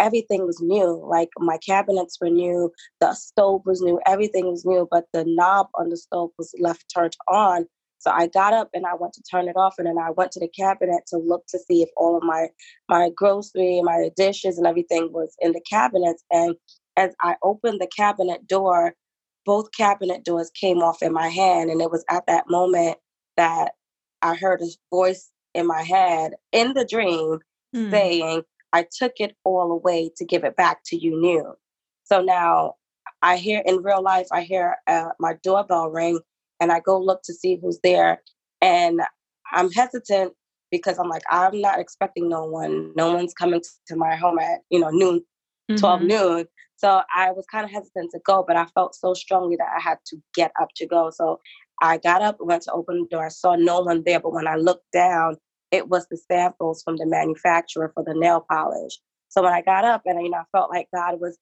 everything 0.00 0.46
was 0.46 0.60
new. 0.60 1.02
Like 1.06 1.30
my 1.38 1.58
cabinets 1.58 2.18
were 2.20 2.30
new, 2.30 2.72
the 3.00 3.14
stove 3.14 3.62
was 3.64 3.80
new, 3.82 4.00
everything 4.06 4.46
was 4.46 4.64
new, 4.64 4.86
but 4.90 5.04
the 5.12 5.24
knob 5.26 5.68
on 5.74 5.90
the 5.90 5.96
stove 5.96 6.30
was 6.38 6.54
left 6.60 6.84
turned 6.94 7.16
on. 7.28 7.66
So 7.98 8.10
I 8.10 8.28
got 8.28 8.52
up 8.52 8.68
and 8.74 8.86
I 8.86 8.94
went 8.94 9.14
to 9.14 9.22
turn 9.22 9.48
it 9.48 9.56
off, 9.56 9.76
and 9.78 9.86
then 9.86 9.98
I 9.98 10.10
went 10.10 10.30
to 10.32 10.40
the 10.40 10.48
cabinet 10.48 11.02
to 11.08 11.16
look 11.16 11.46
to 11.48 11.58
see 11.58 11.82
if 11.82 11.88
all 11.96 12.16
of 12.16 12.22
my 12.22 12.48
my 12.88 13.10
grocery, 13.16 13.80
my 13.82 14.10
dishes, 14.16 14.58
and 14.58 14.66
everything 14.66 15.10
was 15.12 15.34
in 15.40 15.52
the 15.52 15.62
cabinets. 15.68 16.22
And 16.30 16.54
as 16.96 17.14
I 17.22 17.36
opened 17.42 17.80
the 17.80 17.88
cabinet 17.88 18.46
door, 18.46 18.94
both 19.46 19.72
cabinet 19.72 20.24
doors 20.24 20.50
came 20.50 20.78
off 20.82 21.02
in 21.02 21.12
my 21.12 21.28
hand, 21.28 21.70
and 21.70 21.80
it 21.80 21.90
was 21.90 22.04
at 22.10 22.26
that 22.26 22.44
moment 22.50 22.98
that 23.36 23.72
I 24.22 24.34
heard 24.34 24.60
a 24.62 24.66
voice 24.90 25.30
in 25.56 25.66
my 25.66 25.82
head 25.82 26.32
in 26.52 26.74
the 26.74 26.84
dream 26.84 27.38
mm. 27.74 27.90
saying, 27.90 28.42
I 28.72 28.86
took 28.96 29.14
it 29.18 29.36
all 29.44 29.72
away 29.72 30.10
to 30.16 30.24
give 30.24 30.44
it 30.44 30.56
back 30.56 30.80
to 30.86 30.96
you 30.96 31.20
new. 31.20 31.54
So 32.04 32.20
now 32.20 32.74
I 33.22 33.36
hear 33.36 33.62
in 33.64 33.82
real 33.82 34.02
life, 34.02 34.26
I 34.30 34.42
hear 34.42 34.76
uh, 34.86 35.10
my 35.18 35.34
doorbell 35.42 35.90
ring 35.90 36.20
and 36.60 36.70
I 36.70 36.80
go 36.80 37.00
look 37.00 37.22
to 37.24 37.34
see 37.34 37.58
who's 37.60 37.80
there. 37.82 38.22
And 38.60 39.00
I'm 39.52 39.70
hesitant 39.70 40.32
because 40.70 40.98
I'm 40.98 41.08
like, 41.08 41.22
I'm 41.30 41.60
not 41.60 41.78
expecting 41.78 42.28
no 42.28 42.44
one. 42.44 42.92
No 42.96 43.14
one's 43.14 43.34
coming 43.34 43.62
to 43.88 43.96
my 43.96 44.16
home 44.16 44.38
at, 44.38 44.60
you 44.70 44.80
know, 44.80 44.90
noon, 44.90 45.20
mm-hmm. 45.70 45.76
12 45.76 46.02
noon. 46.02 46.46
So 46.76 47.00
I 47.14 47.32
was 47.32 47.46
kind 47.50 47.64
of 47.64 47.70
hesitant 47.70 48.10
to 48.12 48.20
go, 48.26 48.44
but 48.46 48.56
I 48.56 48.66
felt 48.74 48.94
so 48.94 49.14
strongly 49.14 49.56
that 49.56 49.68
I 49.74 49.80
had 49.80 49.98
to 50.08 50.18
get 50.34 50.52
up 50.60 50.68
to 50.76 50.86
go. 50.86 51.10
So 51.10 51.40
I 51.80 51.98
got 51.98 52.22
up, 52.22 52.36
went 52.40 52.62
to 52.64 52.72
open 52.72 53.00
the 53.00 53.16
door. 53.16 53.26
I 53.26 53.30
saw 53.30 53.56
no 53.56 53.80
one 53.80 54.02
there, 54.04 54.20
but 54.20 54.32
when 54.32 54.46
I 54.46 54.56
looked 54.56 54.90
down, 54.92 55.36
it 55.70 55.88
was 55.88 56.06
the 56.10 56.16
samples 56.16 56.82
from 56.82 56.96
the 56.96 57.06
manufacturer 57.06 57.90
for 57.94 58.04
the 58.04 58.14
nail 58.14 58.44
polish. 58.48 58.98
So 59.28 59.42
when 59.42 59.52
I 59.52 59.62
got 59.62 59.84
up 59.84 60.02
and 60.06 60.22
you 60.22 60.30
know, 60.30 60.38
I 60.38 60.44
felt 60.52 60.70
like 60.70 60.88
God 60.94 61.20
was 61.20 61.36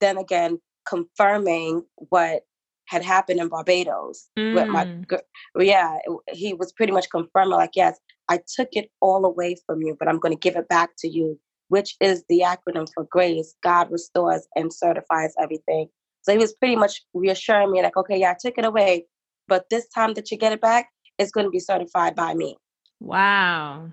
then 0.00 0.18
again 0.18 0.58
confirming 0.88 1.84
what 1.96 2.42
had 2.86 3.04
happened 3.04 3.40
in 3.40 3.48
Barbados 3.48 4.28
mm. 4.38 4.54
with 4.54 4.68
my 4.68 4.84
mm. 4.84 5.22
yeah, 5.58 5.98
he 6.32 6.54
was 6.54 6.72
pretty 6.72 6.92
much 6.92 7.10
confirming 7.10 7.56
like 7.56 7.72
yes, 7.74 7.98
I 8.28 8.40
took 8.56 8.68
it 8.72 8.90
all 9.00 9.24
away 9.24 9.56
from 9.66 9.82
you, 9.82 9.96
but 9.98 10.08
I'm 10.08 10.20
going 10.20 10.34
to 10.34 10.38
give 10.38 10.56
it 10.56 10.68
back 10.68 10.90
to 10.98 11.08
you 11.08 11.38
which 11.68 11.96
is 12.00 12.24
the 12.28 12.40
acronym 12.40 12.86
for 12.94 13.04
grace. 13.10 13.54
God 13.62 13.90
restores 13.90 14.46
and 14.54 14.72
certifies 14.72 15.34
everything. 15.40 15.88
So 16.22 16.32
he 16.32 16.38
was 16.38 16.54
pretty 16.54 16.76
much 16.76 17.02
reassuring 17.14 17.70
me, 17.70 17.82
like, 17.82 17.96
okay, 17.96 18.18
yeah, 18.18 18.32
I 18.32 18.36
took 18.40 18.58
it 18.58 18.64
away, 18.64 19.06
but 19.48 19.66
this 19.70 19.86
time 19.88 20.14
that 20.14 20.30
you 20.30 20.36
get 20.36 20.52
it 20.52 20.60
back, 20.60 20.88
it's 21.18 21.30
going 21.30 21.46
to 21.46 21.50
be 21.50 21.60
certified 21.60 22.14
by 22.14 22.34
me. 22.34 22.56
Wow. 23.00 23.90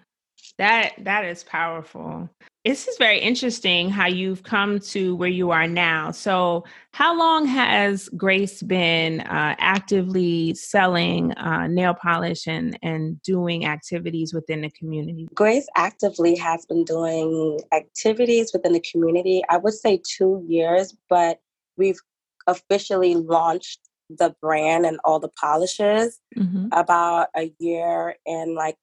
That 0.57 0.93
that 0.99 1.25
is 1.25 1.43
powerful. 1.43 2.29
This 2.63 2.87
is 2.87 2.97
very 2.97 3.19
interesting 3.19 3.89
how 3.89 4.07
you've 4.07 4.43
come 4.43 4.79
to 4.79 5.17
where 5.17 5.29
you 5.29 5.51
are 5.51 5.67
now. 5.67 6.11
So, 6.11 6.63
how 6.93 7.17
long 7.17 7.45
has 7.45 8.07
Grace 8.15 8.61
been 8.61 9.19
uh, 9.21 9.55
actively 9.57 10.53
selling 10.53 11.33
uh, 11.33 11.67
nail 11.67 11.93
polish 11.93 12.47
and, 12.47 12.79
and 12.81 13.21
doing 13.23 13.65
activities 13.65 14.33
within 14.33 14.61
the 14.61 14.69
community? 14.69 15.27
Grace 15.33 15.67
actively 15.75 16.37
has 16.37 16.65
been 16.65 16.85
doing 16.85 17.59
activities 17.73 18.51
within 18.53 18.71
the 18.71 18.83
community, 18.89 19.41
I 19.49 19.57
would 19.57 19.73
say 19.73 20.01
two 20.17 20.45
years, 20.47 20.95
but 21.09 21.39
we've 21.75 21.99
officially 22.47 23.15
launched 23.15 23.81
the 24.09 24.35
brand 24.41 24.85
and 24.85 24.99
all 25.03 25.19
the 25.19 25.29
polishes 25.29 26.19
mm-hmm. 26.37 26.67
about 26.71 27.27
a 27.35 27.51
year 27.59 28.15
and 28.25 28.53
like 28.53 28.77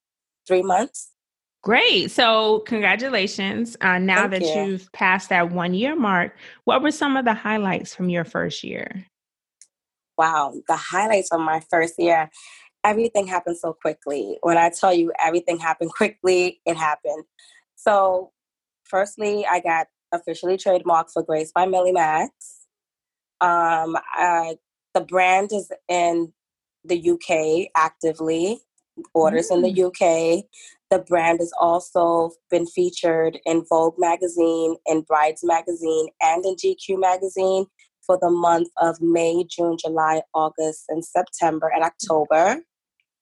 three 0.50 0.62
months. 0.62 1.12
Great. 1.62 2.11
So, 2.11 2.61
congratulations. 2.61 3.76
Uh, 3.80 3.99
now 3.99 4.26
Thank 4.26 4.45
that 4.45 4.57
you. 4.57 4.64
you've 4.64 4.92
passed 4.92 5.28
that 5.28 5.52
one 5.52 5.75
year 5.75 5.95
mark, 5.95 6.35
what 6.64 6.83
were 6.83 6.90
some 6.90 7.16
of 7.16 7.25
the 7.25 7.35
highlights 7.35 7.95
from 7.95 8.09
your 8.09 8.25
first 8.25 8.64
year? 8.64 9.07
Wow, 10.19 10.54
the 10.66 10.76
highlights 10.76 11.30
of 11.30 11.40
my 11.40 11.61
first 11.71 11.95
year. 11.99 12.30
Everything 12.83 13.26
happened 13.26 13.59
so 13.59 13.75
quickly. 13.75 14.38
When 14.42 14.57
I 14.57 14.71
tell 14.71 14.92
you 14.92 15.12
everything 15.23 15.59
happened 15.59 15.92
quickly, 15.97 16.61
it 16.66 16.76
happened. 16.76 17.25
So, 17.76 18.33
firstly, 18.85 19.47
I 19.47 19.61
got 19.61 19.87
officially 20.12 20.57
trademarked 20.57 21.12
for 21.12 21.23
Grace 21.23 21.52
by 21.54 21.66
Millie 21.66 21.92
Max. 21.92 22.33
Um, 23.42 23.97
I, 24.14 24.57
the 24.95 25.02
brand 25.02 25.52
is 25.52 25.71
in 25.88 26.33
the 26.85 27.11
UK 27.11 27.71
actively 27.76 28.62
orders 29.14 29.50
mm. 29.50 29.57
in 29.57 29.62
the 29.62 29.75
mm. 29.75 29.87
UK. 29.87 30.45
The 30.90 30.99
brand 30.99 31.38
has 31.40 31.52
also 31.59 32.33
been 32.50 32.66
featured 32.66 33.38
in 33.45 33.64
Vogue 33.69 33.95
magazine, 33.99 34.76
in 34.87 35.02
Brides 35.02 35.42
magazine, 35.45 36.09
and 36.21 36.45
in 36.45 36.57
GQ 36.57 37.00
magazine 37.00 37.66
for 38.04 38.19
the 38.21 38.30
month 38.30 38.69
of 38.78 39.00
May, 39.00 39.45
June, 39.49 39.76
July, 39.78 40.23
August, 40.35 40.85
and 40.88 41.04
September 41.04 41.71
and 41.73 41.85
October. 41.85 42.61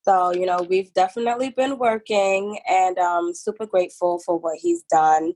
So, 0.02 0.32
you 0.32 0.47
know, 0.47 0.66
we've 0.68 0.92
definitely 0.94 1.50
been 1.50 1.76
working 1.76 2.58
and 2.66 2.99
I'm 2.99 3.35
super 3.35 3.66
grateful 3.66 4.20
for 4.25 4.38
what 4.38 4.56
he's 4.58 4.82
done. 4.90 5.35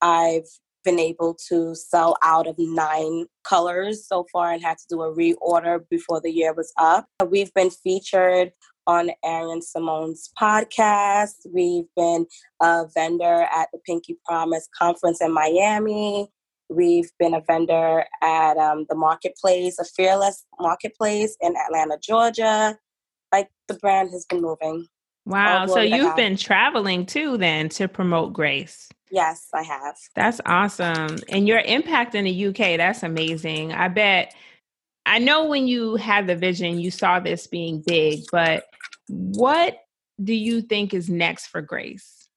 I've 0.00 0.48
been 0.84 0.98
able 0.98 1.36
to 1.48 1.76
sell 1.76 2.16
out 2.24 2.48
of 2.48 2.56
nine 2.58 3.26
colors 3.44 4.06
so 4.08 4.26
far 4.32 4.50
and 4.50 4.60
had 4.60 4.78
to 4.78 4.86
do 4.90 5.02
a 5.02 5.14
reorder 5.14 5.80
before 5.88 6.20
the 6.20 6.32
year 6.32 6.52
was 6.52 6.72
up. 6.76 7.06
We've 7.24 7.54
been 7.54 7.70
featured 7.70 8.50
on 8.86 9.10
Aaron 9.24 9.62
Simone's 9.62 10.30
podcast. 10.40 11.46
We've 11.52 11.86
been 11.96 12.26
a 12.60 12.86
vendor 12.94 13.46
at 13.54 13.68
the 13.72 13.78
Pinky 13.86 14.18
Promise 14.24 14.68
conference 14.76 15.20
in 15.20 15.32
Miami. 15.32 16.28
We've 16.68 17.10
been 17.18 17.34
a 17.34 17.42
vendor 17.46 18.04
at 18.22 18.56
um, 18.56 18.86
the 18.88 18.96
marketplace, 18.96 19.78
a 19.78 19.84
fearless 19.84 20.44
marketplace 20.60 21.36
in 21.40 21.54
Atlanta, 21.56 21.98
Georgia. 22.02 22.78
Like 23.30 23.48
the 23.68 23.74
brand 23.74 24.10
has 24.10 24.24
been 24.26 24.42
moving. 24.42 24.86
Wow. 25.24 25.66
So 25.66 25.80
you've 25.80 26.16
been 26.16 26.36
traveling 26.36 27.06
too 27.06 27.36
then 27.36 27.68
to 27.70 27.88
promote 27.88 28.32
Grace. 28.32 28.88
Yes, 29.10 29.48
I 29.54 29.62
have. 29.62 29.96
That's 30.16 30.40
awesome. 30.46 31.18
And 31.28 31.46
your 31.46 31.60
impact 31.60 32.14
in 32.14 32.24
the 32.24 32.46
UK, 32.46 32.78
that's 32.78 33.02
amazing. 33.02 33.72
I 33.72 33.88
bet 33.88 34.34
I 35.04 35.18
know 35.18 35.46
when 35.46 35.66
you 35.66 35.96
had 35.96 36.26
the 36.26 36.36
vision, 36.36 36.78
you 36.78 36.90
saw 36.90 37.20
this 37.20 37.46
being 37.46 37.82
big, 37.86 38.20
but 38.30 38.64
what 39.08 39.78
do 40.22 40.34
you 40.34 40.62
think 40.62 40.94
is 40.94 41.08
next 41.08 41.46
for 41.46 41.60
Grace? 41.60 42.28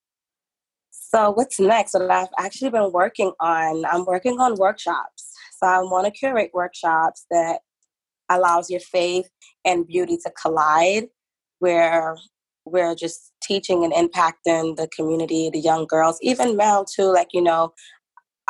So, 0.92 1.32
what's 1.32 1.60
next? 1.60 1.94
What 1.94 2.10
I've 2.10 2.28
actually 2.38 2.72
been 2.72 2.92
working 2.92 3.32
on, 3.40 3.86
I'm 3.86 4.06
working 4.06 4.40
on 4.40 4.56
workshops. 4.56 5.32
So, 5.60 5.68
I 5.68 5.80
want 5.80 6.06
to 6.06 6.12
curate 6.12 6.52
workshops 6.54 7.26
that 7.32 7.60
allows 8.30 8.70
your 8.70 8.80
faith 8.80 9.30
and 9.64 9.88
beauty 9.88 10.18
to 10.24 10.32
collide, 10.42 11.06
where 11.60 12.18
we're 12.66 12.96
just 12.96 13.32
teaching 13.44 13.84
and 13.84 13.94
impacting 13.94 14.76
the 14.76 14.90
community, 14.96 15.50
the 15.52 15.60
young 15.60 15.86
girls, 15.86 16.18
even 16.22 16.58
male 16.58 16.86
too. 16.86 17.14
Like 17.14 17.30
you 17.34 17.42
know, 17.42 17.74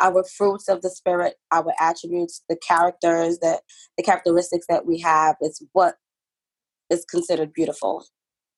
our 0.00 0.24
fruits 0.24 0.68
of 0.68 0.82
the 0.82 0.90
spirit, 0.90 1.34
our 1.52 1.72
attributes, 1.78 2.42
the 2.48 2.56
characters 2.66 3.38
that 3.40 3.60
the 3.96 4.02
characteristics 4.02 4.66
that 4.68 4.86
we 4.86 4.98
have 5.00 5.36
is 5.40 5.62
what 5.72 5.96
is 6.90 7.04
considered 7.04 7.52
beautiful. 7.52 8.04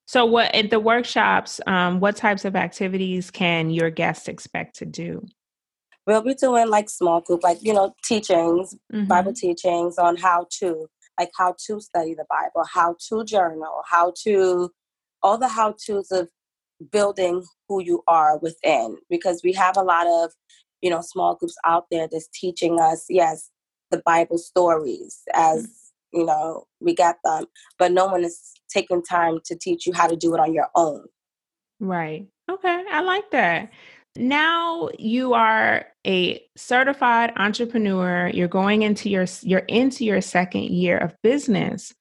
So, 0.07 0.25
what 0.25 0.55
at 0.55 0.71
the 0.71 0.81
workshops? 0.81 1.61
Um, 1.67 2.01
what 2.01 2.17
types 2.17 2.47
of 2.47 2.57
activities 2.57 3.31
can 3.31 3.71
your 3.71 3.91
guests 3.91 4.27
expect 4.27 4.77
to 4.77 4.87
do? 4.87 5.27
We'll 6.07 6.23
be 6.23 6.35
doing 6.35 6.71
like 6.71 6.89
small 6.89 7.21
group, 7.21 7.43
like 7.43 7.59
you 7.63 7.75
know, 7.75 7.95
teachings, 8.05 8.75
mm-hmm. 8.93 9.05
Bible 9.05 9.35
teachings 9.35 9.99
on 9.99 10.17
how 10.17 10.47
to, 10.61 10.87
like 11.21 11.31
how 11.37 11.55
to 11.67 11.81
study 11.81 12.15
the 12.15 12.25
Bible, 12.31 12.67
how 12.73 12.97
to 13.11 13.25
journal, 13.25 13.83
how 13.87 14.15
to, 14.25 14.71
all 15.23 15.37
the 15.37 15.49
how 15.49 15.75
tos 15.87 16.11
of 16.11 16.31
building 16.91 17.45
who 17.69 17.83
you 17.83 18.03
are 18.09 18.39
within. 18.39 18.97
Because 19.11 19.43
we 19.45 19.53
have 19.53 19.77
a 19.77 19.83
lot 19.83 20.07
of, 20.07 20.33
you 20.81 20.89
know, 20.89 21.03
small 21.03 21.35
groups 21.35 21.57
out 21.67 21.85
there 21.91 22.09
that's 22.11 22.29
teaching 22.29 22.81
us, 22.81 23.05
yes, 23.11 23.51
the 23.91 24.03
Bible 24.07 24.39
stories 24.39 25.21
as 25.35 25.65
mm-hmm 25.65 25.73
you 26.13 26.25
know, 26.25 26.65
we 26.81 26.95
got 26.95 27.17
them, 27.25 27.47
but 27.79 27.93
no 27.93 28.07
one 28.07 28.25
is 28.25 28.53
taking 28.69 29.03
time 29.03 29.39
to 29.47 29.57
teach 29.57 29.87
you 29.87 29.93
how 29.93 30.07
to 30.07 30.17
do 30.17 30.35
it 30.35 30.41
on 30.41 30.55
your 30.55 30.69
own. 30.75 31.05
Right. 31.81 32.27
Okay. 32.51 32.85
I 32.91 33.01
like 33.03 33.31
that. 33.31 33.71
Now 34.17 34.89
you 34.99 35.35
are 35.35 35.87
a 36.07 36.43
certified 36.57 37.33
entrepreneur. 37.37 38.31
You're 38.35 38.49
going 38.49 38.83
into 38.83 39.09
your 39.09 39.27
you're 39.43 39.61
into 39.61 40.05
your 40.05 40.21
second 40.21 40.65
year 40.65 40.99
of 40.99 41.15
business. 41.23 41.95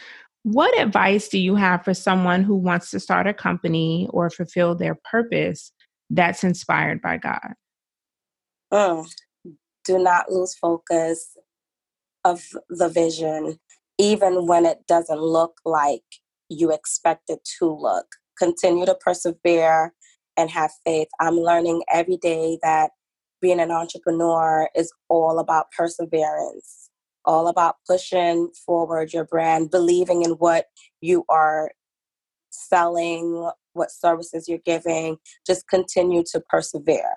What 0.44 0.80
advice 0.80 1.28
do 1.28 1.38
you 1.38 1.56
have 1.56 1.84
for 1.84 1.94
someone 1.94 2.44
who 2.44 2.56
wants 2.56 2.90
to 2.92 3.00
start 3.00 3.28
a 3.28 3.34
company 3.34 4.08
or 4.12 4.30
fulfill 4.30 4.74
their 4.76 4.98
purpose 5.12 5.72
that's 6.10 6.44
inspired 6.44 7.02
by 7.02 7.18
God? 7.18 7.54
Mm. 8.74 9.08
Do 9.86 10.00
not 10.00 10.32
lose 10.32 10.56
focus 10.56 11.38
of 12.24 12.44
the 12.70 12.90
vision 12.90 13.60
even 13.98 14.48
when 14.48 14.66
it 14.66 14.86
doesn't 14.88 15.22
look 15.22 15.60
like 15.66 16.04
you 16.50 16.72
expect 16.72 17.30
it 17.30 17.40
to 17.60 17.66
look. 17.66 18.06
Continue 18.38 18.86
to 18.86 18.96
persevere 18.96 19.94
and 20.38 20.50
have 20.52 20.72
faith. 20.86 21.08
I'm 21.20 21.36
learning 21.36 21.84
every 21.92 22.18
day 22.18 22.60
that 22.62 22.92
being 23.42 23.60
an 23.60 23.72
entrepreneur 23.72 24.70
is 24.76 24.92
all 25.10 25.40
about 25.40 25.72
perseverance, 25.76 26.90
all 27.26 27.48
about 27.48 27.76
pushing 27.88 28.50
forward 28.66 29.14
your 29.14 29.26
brand, 29.26 29.72
believing 29.72 30.24
in 30.24 30.32
what 30.32 30.66
you 31.02 31.26
are 31.30 31.72
selling, 32.52 33.50
what 33.74 33.92
services 33.92 34.48
you're 34.48 34.60
giving. 34.60 35.18
Just 35.46 35.68
continue 35.68 36.24
to 36.32 36.42
persevere. 36.50 37.16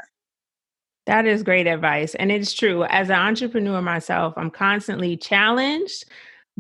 That 1.07 1.27
is 1.27 1.43
great 1.43 1.67
advice. 1.67 2.15
And 2.15 2.31
it's 2.31 2.53
true. 2.53 2.85
As 2.85 3.09
an 3.09 3.17
entrepreneur 3.17 3.81
myself, 3.83 4.35
I'm 4.37 4.51
constantly 4.51 5.17
challenged 5.17 6.05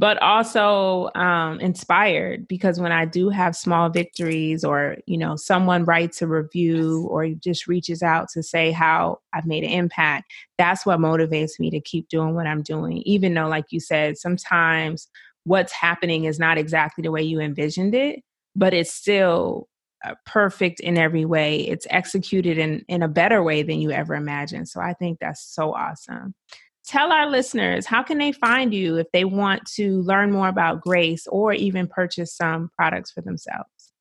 but 0.00 0.16
also 0.22 1.10
um, 1.14 1.60
inspired 1.60 2.48
because 2.48 2.80
when 2.80 2.90
I 2.90 3.04
do 3.04 3.28
have 3.28 3.54
small 3.54 3.90
victories 3.90 4.64
or, 4.64 4.96
you 5.04 5.18
know, 5.18 5.36
someone 5.36 5.84
writes 5.84 6.22
a 6.22 6.26
review 6.26 7.06
or 7.10 7.28
just 7.28 7.66
reaches 7.66 8.02
out 8.02 8.30
to 8.30 8.42
say 8.42 8.70
how 8.70 9.18
I've 9.34 9.44
made 9.44 9.62
an 9.62 9.68
impact, 9.68 10.32
that's 10.56 10.86
what 10.86 11.00
motivates 11.00 11.60
me 11.60 11.70
to 11.72 11.80
keep 11.80 12.08
doing 12.08 12.34
what 12.34 12.46
I'm 12.46 12.62
doing. 12.62 13.02
Even 13.04 13.34
though, 13.34 13.46
like 13.46 13.66
you 13.68 13.78
said, 13.78 14.16
sometimes 14.16 15.06
what's 15.44 15.72
happening 15.72 16.24
is 16.24 16.38
not 16.38 16.56
exactly 16.56 17.02
the 17.02 17.12
way 17.12 17.20
you 17.20 17.38
envisioned 17.38 17.94
it, 17.94 18.20
but 18.56 18.72
it's 18.72 18.94
still 18.94 19.68
uh, 20.02 20.14
perfect 20.24 20.80
in 20.80 20.96
every 20.96 21.26
way. 21.26 21.60
It's 21.60 21.86
executed 21.90 22.56
in, 22.56 22.86
in 22.88 23.02
a 23.02 23.08
better 23.08 23.42
way 23.42 23.62
than 23.62 23.82
you 23.82 23.90
ever 23.90 24.14
imagined. 24.14 24.70
So 24.70 24.80
I 24.80 24.94
think 24.94 25.18
that's 25.20 25.44
so 25.44 25.74
awesome 25.74 26.34
tell 26.90 27.12
our 27.12 27.30
listeners 27.30 27.86
how 27.86 28.02
can 28.02 28.18
they 28.18 28.32
find 28.32 28.74
you 28.74 28.96
if 28.96 29.06
they 29.12 29.24
want 29.24 29.64
to 29.64 30.02
learn 30.02 30.32
more 30.32 30.48
about 30.48 30.80
grace 30.80 31.26
or 31.28 31.52
even 31.52 31.86
purchase 31.86 32.34
some 32.34 32.68
products 32.76 33.12
for 33.12 33.20
themselves? 33.20 33.92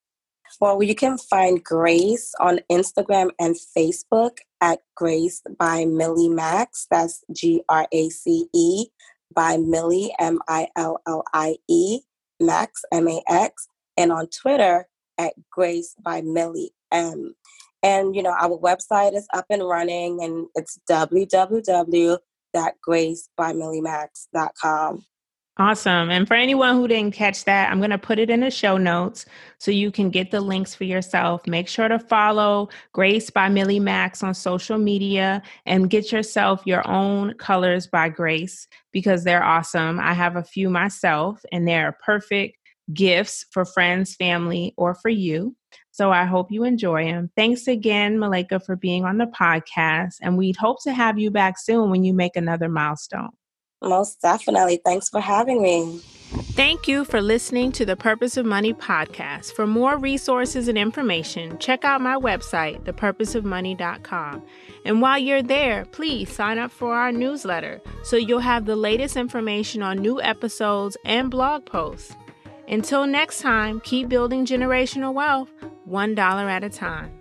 Well 0.60 0.82
you 0.82 0.96
can 0.96 1.20
find 1.20 1.64
grace 1.64 2.34
on 2.40 2.62
instagram 2.72 3.30
and 3.40 3.56
facebook 3.78 4.38
at 4.60 4.80
grace 4.96 5.44
by 5.60 5.86
millie 5.86 6.30
max. 6.30 6.88
That's 6.90 7.24
g-r-a-c-e 7.32 8.86
by 9.36 9.58
millie 9.58 10.12
m-i-l-l-i-e 10.20 12.00
max 12.40 12.82
m-a-x 12.92 13.68
and 13.98 14.12
on 14.12 14.28
twitter 14.28 14.88
at 15.20 15.34
grace 15.52 15.94
by 16.04 16.22
millie 16.22 16.72
m. 16.92 17.36
And, 17.84 18.16
you 18.16 18.24
know, 18.24 18.36
our 18.38 18.58
website 18.58 19.16
is 19.16 19.28
up 19.34 19.46
and 19.50 19.66
running 19.66 20.22
and 20.24 20.48
it's 20.56 20.80
www.gracebymilliemax.com. 22.56 25.06
Awesome. 25.60 26.10
And 26.10 26.26
for 26.26 26.36
anyone 26.36 26.76
who 26.76 26.88
didn't 26.88 27.14
catch 27.14 27.44
that, 27.44 27.70
I'm 27.70 27.80
going 27.80 27.90
to 27.90 27.98
put 27.98 28.18
it 28.18 28.30
in 28.30 28.40
the 28.40 28.50
show 28.50 28.78
notes 28.78 29.26
so 29.58 29.72
you 29.72 29.92
can 29.92 30.10
get 30.10 30.32
the 30.32 30.40
links 30.40 30.74
for 30.74 30.86
yourself. 30.86 31.46
Make 31.46 31.68
sure 31.68 31.90
to 31.90 32.00
follow 32.00 32.70
Grace 32.94 33.30
by 33.30 33.50
Millie 33.50 33.82
Max 33.82 34.24
on 34.24 34.34
social 34.34 34.78
media 34.78 35.42
and 35.66 35.90
get 35.90 36.14
yourself 36.14 36.62
your 36.66 36.90
own 36.90 37.34
colors 37.34 37.88
by 37.88 38.08
Grace 38.08 38.70
because 38.94 39.26
they're 39.26 39.44
awesome. 39.44 40.00
I 40.00 40.14
have 40.14 40.38
a 40.38 40.44
few 40.44 40.70
myself 40.70 41.42
and 41.52 41.68
they're 41.68 41.98
perfect 42.06 42.56
gifts 42.94 43.46
for 43.52 43.66
friends, 43.66 44.16
family, 44.16 44.74
or 44.78 44.96
for 44.96 45.10
you. 45.10 45.56
So 45.92 46.12
I 46.12 46.26
hope 46.26 46.52
you 46.52 46.64
enjoy 46.64 47.06
them. 47.06 47.30
Thanks 47.36 47.68
again, 47.68 48.18
Mileyka, 48.18 48.66
for 48.66 48.76
being 48.76 49.06
on 49.06 49.18
the 49.18 49.26
podcast. 49.26 50.16
And 50.22 50.38
we'd 50.38 50.56
hope 50.56 50.82
to 50.84 50.94
have 50.94 51.20
you 51.20 51.30
back 51.30 51.60
soon 51.60 51.90
when 51.90 52.04
you 52.04 52.14
make 52.14 52.36
another 52.36 52.70
milestone. 52.70 53.32
Most 53.82 54.22
definitely. 54.22 54.82
Thanks 54.84 55.10
for 55.10 55.22
having 55.22 55.62
me. 55.62 56.02
Thank 56.32 56.88
you 56.88 57.06
for 57.06 57.22
listening 57.22 57.72
to 57.72 57.86
the 57.86 57.96
Purpose 57.96 58.38
of 58.38 58.46
Money 58.46 58.74
podcast. 58.74 59.54
For 59.54 59.66
more 59.66 59.98
resources 59.98 60.68
and 60.68 60.78
information, 60.78 61.58
check 61.58 61.84
out 61.84 62.02
my 62.02 62.16
website, 62.16 62.84
thepurposeofmoney.com. 62.84 64.44
And 64.86 65.02
while 65.02 65.18
you're 65.18 65.42
there, 65.42 65.86
please 65.86 66.32
sign 66.32 66.60
up 66.60 66.72
for 66.72 66.94
our 66.94 67.12
newsletter 67.12 67.82
so 68.04 68.16
you'll 68.16 68.40
have 68.40 68.66
the 68.66 68.76
latest 68.76 69.18
information 69.18 69.82
on 69.82 69.98
new 69.98 70.22
episodes 70.22 70.98
and 71.04 71.32
blog 71.32 71.66
posts. 71.66 72.14
Until 72.70 73.08
next 73.08 73.42
time, 73.42 73.82
keep 73.82 74.10
building 74.10 74.46
generational 74.46 75.14
wealth, 75.14 75.50
$1 75.90 76.18
at 76.20 76.64
a 76.64 76.70
time. 76.70 77.19